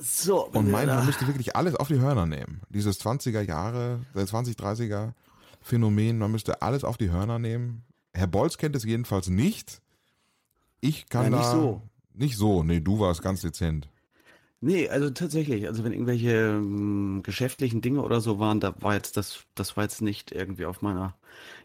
[0.00, 2.62] So, Und meint, man äh, müsste wirklich alles auf die Hörner nehmen.
[2.70, 5.12] Dieses 20er Jahre, äh, 20, 30er
[5.60, 7.84] Phänomen, man müsste alles auf die Hörner nehmen.
[8.18, 9.80] Herr Bolz kennt es jedenfalls nicht.
[10.80, 11.82] Ich kann Ja, nicht da so.
[12.14, 12.62] nicht so.
[12.62, 13.88] Nee, du warst ganz dezent.
[14.60, 19.16] Nee, also tatsächlich, also wenn irgendwelche ähm, geschäftlichen Dinge oder so waren, da war jetzt
[19.16, 21.14] das, das war jetzt nicht irgendwie auf meiner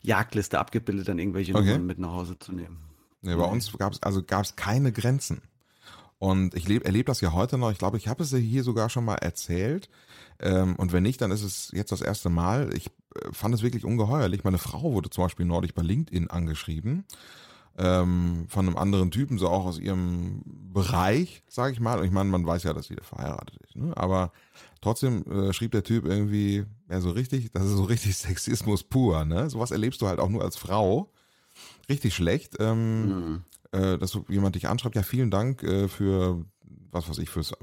[0.03, 1.65] Jagdliste abgebildet, dann irgendwelche Okay.
[1.65, 2.77] Nummern mit nach Hause zu nehmen.
[3.23, 5.41] Nee, bei uns gab es also gab's keine Grenzen.
[6.19, 7.71] Und ich leb, erlebe das ja heute noch.
[7.71, 9.89] Ich glaube, ich habe es hier sogar schon mal erzählt.
[10.39, 12.69] Ähm, und wenn nicht, dann ist es jetzt das erste Mal.
[12.75, 12.91] Ich
[13.31, 14.43] fand es wirklich ungeheuerlich.
[14.43, 17.05] Meine Frau wurde zum Beispiel neulich bei LinkedIn angeschrieben.
[17.75, 21.97] Ähm, von einem anderen Typen, so auch aus ihrem Bereich, sage ich mal.
[21.99, 23.75] Und ich meine, man weiß ja, dass sie verheiratet ist.
[23.75, 23.97] Ne?
[23.97, 24.31] Aber
[24.79, 29.25] trotzdem äh, schrieb der Typ irgendwie, ja so richtig, das ist so richtig Sexismus pur.
[29.25, 29.49] Ne?
[29.49, 31.11] Sowas erlebst du halt auch nur als Frau.
[31.89, 32.57] Richtig schlecht.
[32.59, 33.43] Ähm, Mhm.
[33.71, 36.45] äh, dass jemand dich anschreibt, ja, vielen Dank äh, für,
[36.91, 37.53] was weiß ich, fürs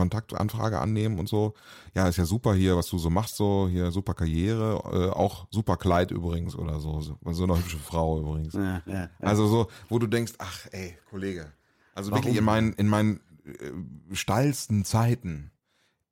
[0.00, 1.52] Kontaktanfrage annehmen und so.
[1.94, 5.46] Ja, ist ja super hier, was du so machst, so hier super Karriere, äh, auch
[5.50, 7.02] super Kleid übrigens oder so.
[7.02, 8.54] So, so eine hübsche Frau übrigens.
[8.54, 9.08] Ja, ja, ja.
[9.20, 11.52] Also so, wo du denkst, ach ey, Kollege.
[11.94, 12.24] Also Warum?
[12.24, 15.50] wirklich in meinen, in meinen äh, steilsten Zeiten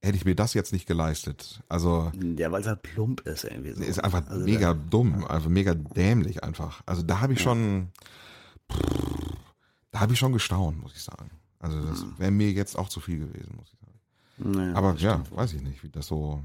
[0.03, 1.63] hätte ich mir das jetzt nicht geleistet.
[1.69, 3.83] Also ja weil es halt plump ist irgendwie so.
[3.83, 6.83] ist einfach Also mega dumm, einfach mega dämlich einfach.
[6.85, 7.89] Also da habe ich schon,
[9.91, 11.31] da habe ich schon gestaunt, muss ich sagen.
[11.61, 14.55] Also das wäre mir jetzt auch zu viel gewesen, muss ich sagen.
[14.55, 16.43] Da, ja, Aber ja, weiß ich nicht, wie das so.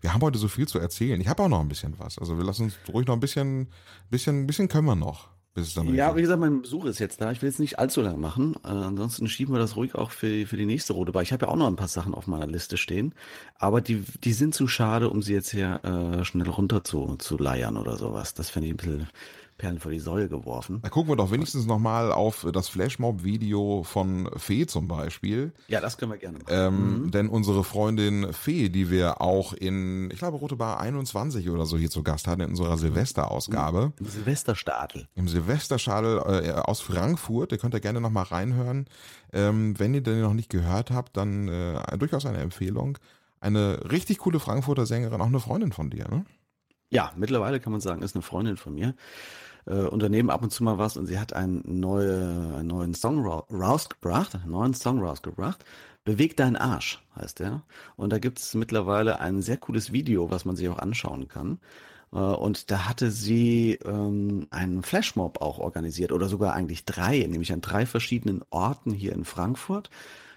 [0.00, 1.20] Wir haben heute so viel zu erzählen.
[1.20, 2.18] Ich habe auch noch ein bisschen was.
[2.18, 3.68] Also wir lassen uns ruhig noch ein bisschen,
[4.10, 7.20] bisschen, bisschen können wir noch, bis es dann Ja, wie gesagt, mein Besuch ist jetzt
[7.20, 7.30] da.
[7.30, 8.56] Ich will jetzt nicht allzu lang machen.
[8.64, 11.22] Äh, ansonsten schieben wir das ruhig auch für, für die nächste Rote bei.
[11.22, 13.14] Ich habe ja auch noch ein paar Sachen auf meiner Liste stehen.
[13.56, 17.36] Aber die, die sind zu schade, um sie jetzt hier äh, schnell runter zu, zu
[17.36, 18.34] leiern oder sowas.
[18.34, 19.08] Das fände ich ein bisschen
[19.56, 20.80] Perlen vor die Säule geworfen.
[20.82, 25.52] Da gucken wir doch wenigstens nochmal auf das Flashmob-Video von Fee zum Beispiel.
[25.68, 26.48] Ja, das können wir gerne machen.
[26.48, 31.66] Ähm, Denn unsere Freundin Fee, die wir auch in, ich glaube, Rote Bar 21 oder
[31.66, 35.08] so hier zu Gast hatten in unserer Silvesterausgabe, Im Silvesterstadel.
[35.14, 38.86] im Silvesterschadel äh, aus Frankfurt, ihr könnt ja gerne nochmal reinhören.
[39.32, 42.98] Ähm, wenn ihr den noch nicht gehört habt, dann äh, durchaus eine Empfehlung.
[43.40, 46.24] Eine richtig coole Frankfurter Sängerin, auch eine Freundin von dir, ne?
[46.90, 48.94] Ja, mittlerweile kann man sagen, ist eine Freundin von mir.
[49.66, 53.26] Äh, unternehmen ab und zu mal was und sie hat einen, neue, einen neuen Song
[53.26, 55.64] ra- rausgebracht, einen neuen Song rausgebracht.
[56.04, 57.62] Beweg deinen Arsch heißt der.
[57.96, 61.60] Und da gibt's mittlerweile ein sehr cooles Video, was man sich auch anschauen kann.
[62.12, 67.52] Äh, Und da hatte sie ähm, einen Flashmob auch organisiert oder sogar eigentlich drei, nämlich
[67.52, 69.88] an drei verschiedenen Orten hier in Frankfurt.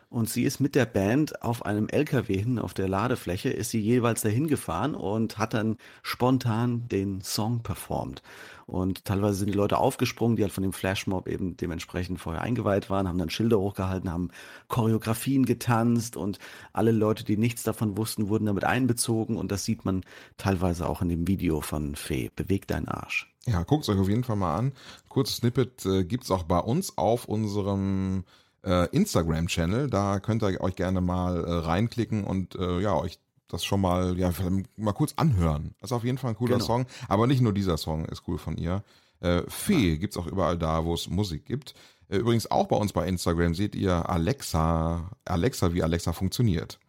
[0.09, 3.81] Und sie ist mit der Band auf einem LKW hin, auf der Ladefläche, ist sie
[3.81, 8.21] jeweils dahin gefahren und hat dann spontan den Song performt.
[8.67, 12.89] Und teilweise sind die Leute aufgesprungen, die halt von dem Flashmob eben dementsprechend vorher eingeweiht
[12.89, 14.29] waren, haben dann Schilder hochgehalten, haben
[14.69, 16.39] Choreografien getanzt und
[16.71, 19.35] alle Leute, die nichts davon wussten, wurden damit einbezogen.
[19.35, 20.03] Und das sieht man
[20.37, 22.29] teilweise auch in dem Video von Fee.
[22.33, 23.33] Beweg deinen Arsch.
[23.45, 24.73] Ja, guckt euch auf jeden Fall mal an.
[25.07, 28.25] Kurzes Snippet äh, gibt's auch bei uns auf unserem
[28.63, 29.89] äh, Instagram-Channel.
[29.89, 34.17] Da könnt ihr euch gerne mal äh, reinklicken und äh, ja, euch das schon mal,
[34.17, 34.31] ja,
[34.75, 35.73] mal kurz anhören.
[35.79, 36.65] Das ist auf jeden Fall ein cooler genau.
[36.65, 36.85] Song.
[37.07, 38.83] Aber nicht nur dieser Song ist cool von ihr.
[39.19, 39.95] Äh, Fee ja.
[39.95, 41.73] gibt's auch überall da, wo es Musik gibt.
[42.09, 46.79] Äh, übrigens auch bei uns bei Instagram seht ihr Alexa, Alexa, wie Alexa funktioniert.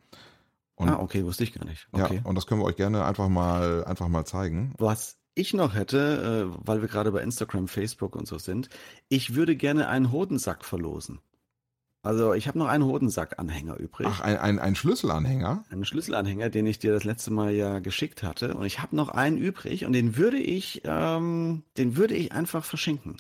[0.75, 1.89] Und, ah, okay, wusste ich gar nicht.
[1.91, 2.17] Okay.
[2.17, 4.75] Ja, und das können wir euch gerne einfach mal, einfach mal zeigen.
[4.79, 8.69] Was ich noch hätte, äh, weil wir gerade bei Instagram, Facebook und so sind,
[9.09, 11.21] ich würde gerne einen Hodensack verlosen.
[12.09, 14.09] Also ich habe noch einen Hodensack-Anhänger übrig.
[14.11, 15.65] Ach, ein, ein, ein Schlüsselanhänger?
[15.69, 18.55] Einen Schlüsselanhänger, den ich dir das letzte Mal ja geschickt hatte.
[18.55, 22.65] Und ich habe noch einen übrig und den würde ich, ähm, den würde ich einfach
[22.65, 23.19] verschenken.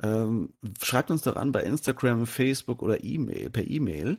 [0.00, 0.50] Ähm,
[0.80, 4.18] schreibt uns doch an bei Instagram, Facebook oder E-Mail, per E-Mail.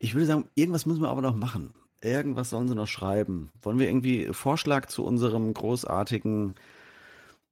[0.00, 1.72] Ich würde sagen, irgendwas müssen wir aber noch machen.
[2.02, 3.48] Irgendwas sollen sie noch schreiben.
[3.62, 6.56] Wollen wir irgendwie Vorschlag zu unserem großartigen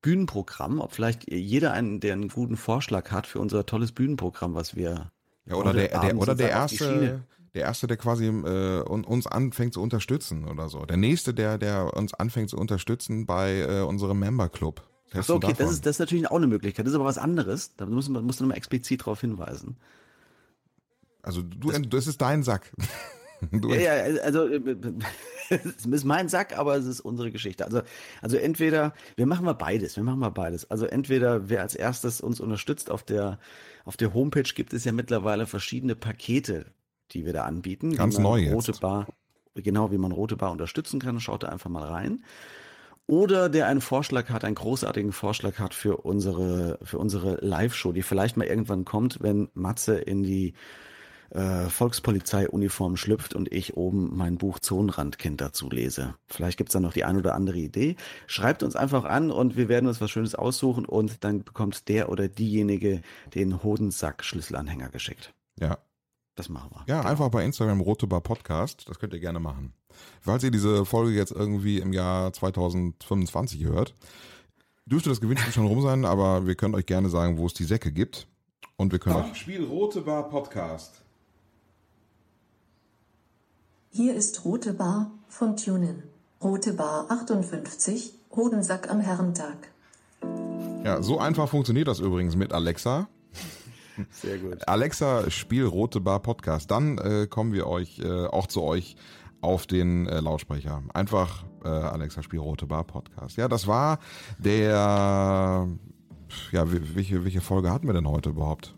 [0.03, 4.77] Bühnenprogramm, ob vielleicht jeder einen, der einen guten Vorschlag hat für unser tolles Bühnenprogramm, was
[4.77, 5.11] wir
[5.49, 7.25] ja, oder der, der, oder der erste,
[7.55, 10.85] der erste, der quasi äh, uns anfängt zu unterstützen oder so.
[10.85, 14.83] Der nächste, der, der uns anfängt zu unterstützen bei äh, unserem Member Club.
[15.13, 16.85] Achso, okay, das ist, das ist natürlich auch eine Möglichkeit.
[16.85, 17.75] Das ist aber was anderes.
[17.77, 19.77] Da muss man, du nochmal explizit darauf hinweisen.
[21.23, 22.71] Also du, das, das ist dein Sack.
[23.69, 24.61] Ja, ja, also äh,
[25.51, 27.65] es ist mein Sack, aber es ist unsere Geschichte.
[27.65, 27.83] Also,
[28.21, 30.71] also entweder, wir machen mal beides, wir machen mal beides.
[30.71, 33.39] Also entweder wer als erstes uns unterstützt auf der,
[33.85, 36.67] auf der Homepage gibt es ja mittlerweile verschiedene Pakete,
[37.13, 37.95] die wir da anbieten.
[37.95, 38.81] Ganz neu Rote jetzt.
[38.81, 39.07] Bar,
[39.55, 42.25] genau, wie man Rote Bar unterstützen kann, schaut da einfach mal rein.
[43.07, 48.03] Oder der einen Vorschlag hat, einen großartigen Vorschlag hat für unsere, für unsere Live-Show, die
[48.03, 50.53] vielleicht mal irgendwann kommt, wenn Matze in die
[51.31, 56.15] äh, Volkspolizei-Uniform schlüpft und ich oben mein Buch Zonenrandkind dazu lese.
[56.27, 57.97] Vielleicht gibt's da noch die ein oder andere Idee.
[58.27, 62.09] Schreibt uns einfach an und wir werden uns was Schönes aussuchen und dann bekommt der
[62.09, 63.03] oder diejenige
[63.35, 65.35] den Hodensack-Schlüsselanhänger geschickt.
[65.59, 65.79] Ja.
[66.35, 66.85] Das machen wir.
[66.87, 67.11] Ja, genau.
[67.11, 68.89] einfach bei Instagram Rote Bar Podcast.
[68.89, 69.73] Das könnt ihr gerne machen.
[70.21, 73.97] Falls ihr diese Folge jetzt irgendwie im Jahr 2025 hört,
[74.87, 77.65] dürfte das Gewinnspiel schon rum sein, aber wir können euch gerne sagen, wo es die
[77.65, 78.29] Säcke gibt.
[78.77, 81.03] Und wir können Ach, Spiel Rote Bar Podcast.
[83.91, 86.03] Hier ist Rote Bar von Tunen.
[86.43, 89.57] Rote Bar 58, Hodensack am Herrentag.
[90.85, 93.09] Ja, so einfach funktioniert das übrigens mit Alexa.
[94.11, 94.69] Sehr gut.
[94.69, 96.71] Alexa, spiel Rote Bar Podcast.
[96.71, 98.95] Dann äh, kommen wir euch äh, auch zu euch
[99.41, 100.83] auf den äh, Lautsprecher.
[100.93, 103.39] Einfach äh, Alexa, spiel Rote Bar Podcast.
[103.39, 104.01] Ja, das war
[104.39, 105.67] der.
[106.53, 108.75] Ja, welche, welche Folge hatten wir denn heute überhaupt?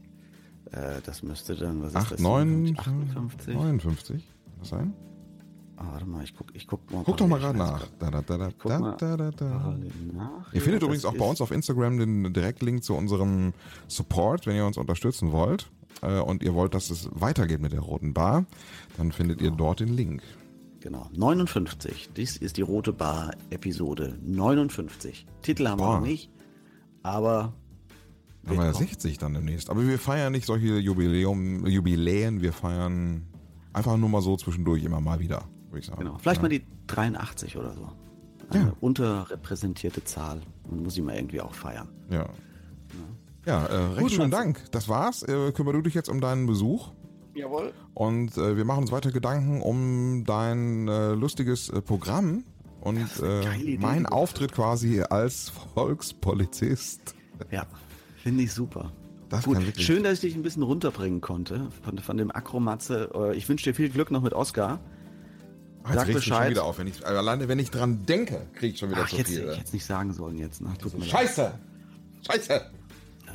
[0.70, 2.20] Äh, das müsste dann, was ist 8, das?
[2.20, 3.54] 9, 58?
[3.54, 4.24] 59?
[4.60, 4.94] Das sein?
[5.76, 7.02] Ah, warte mal, ich guck, ich guck mal.
[7.04, 7.86] Guck doch mal gerade nach.
[7.98, 9.48] Da, da, da, da, guck mal da, da, da.
[9.48, 10.52] parallel nach.
[10.52, 13.54] Ihr findet übrigens auch bei uns auf Instagram den Direktlink zu unserem
[13.88, 15.70] Support, wenn ihr uns unterstützen wollt
[16.02, 18.44] äh, und ihr wollt, dass es weitergeht mit der Roten Bar,
[18.98, 20.22] dann findet ihr dort den Link.
[20.80, 22.10] Genau, 59.
[22.14, 25.26] Dies ist die Rote Bar Episode 59.
[25.40, 26.00] Titel haben wir Boah.
[26.00, 26.30] noch nicht,
[27.02, 27.54] aber
[28.46, 28.86] haben wir ja kommen.
[28.86, 29.70] 60 dann demnächst.
[29.70, 33.29] Aber wir feiern nicht solche Jubiläum, Jubiläen, wir feiern
[33.72, 36.00] einfach nur mal so zwischendurch immer mal wieder, würde ich sagen.
[36.00, 36.42] genau, vielleicht ja.
[36.42, 37.88] mal die 83 oder so.
[38.50, 38.72] Eine Ja.
[38.80, 40.40] unterrepräsentierte Zahl.
[40.68, 41.88] Man muss sie mal irgendwie auch feiern.
[42.10, 42.28] Ja.
[43.46, 44.30] Ja, äh, recht Gut, schönen.
[44.30, 44.70] Dank.
[44.70, 45.22] Das war's.
[45.22, 46.90] Äh, kümmere du dich jetzt um deinen Besuch.
[47.34, 47.72] Jawohl.
[47.94, 52.44] Und äh, wir machen uns weiter Gedanken um dein äh, lustiges äh, Programm
[52.80, 54.04] und äh, Idee, mein.
[54.06, 57.14] Auftritt quasi als Volkspolizist.
[57.50, 57.66] Ja,
[58.22, 58.92] finde ich super.
[59.30, 63.10] Das Gut, schön, dass ich dich ein bisschen runterbringen konnte von, von dem Akromatze.
[63.14, 64.80] Äh, Ich wünsche dir viel Glück noch mit Oscar.
[65.84, 66.50] Ah, jetzt Sag mich schon Bescheid.
[66.50, 66.78] wieder auf.
[66.78, 69.28] Wenn ich, äh, alleine wenn ich dran denke, kriege ich schon wieder Ach, zu jetzt,
[69.30, 69.38] viel.
[69.44, 70.60] ich hätte es nicht sagen sollen jetzt.
[70.60, 70.68] Ne?
[70.98, 71.08] Leid.
[71.08, 71.52] Scheiße!
[72.26, 72.60] Scheiße!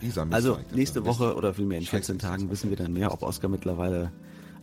[0.01, 1.05] Mist, Also nächste.
[1.05, 4.11] Woche oder vielmehr in 14 Scheiße, Tagen wissen wir dann mehr, ob Oscar mittlerweile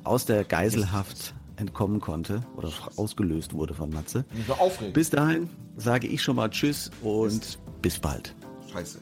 [0.05, 4.27] aus der Geiselhaft entkommen konnte oder ausgelöst wurde von Matze.
[4.47, 4.95] So aufregend.
[4.95, 8.35] Bis dahin sage ich schon mal Tschüss und bis bald.
[8.71, 8.99] Scheiße.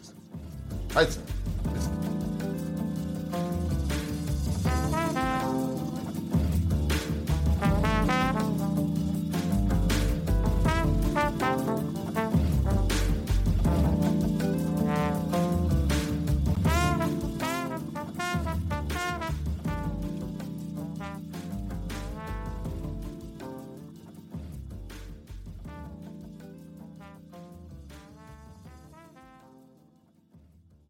[0.93, 1.19] Scheiße.
[1.65, 2.70] うん。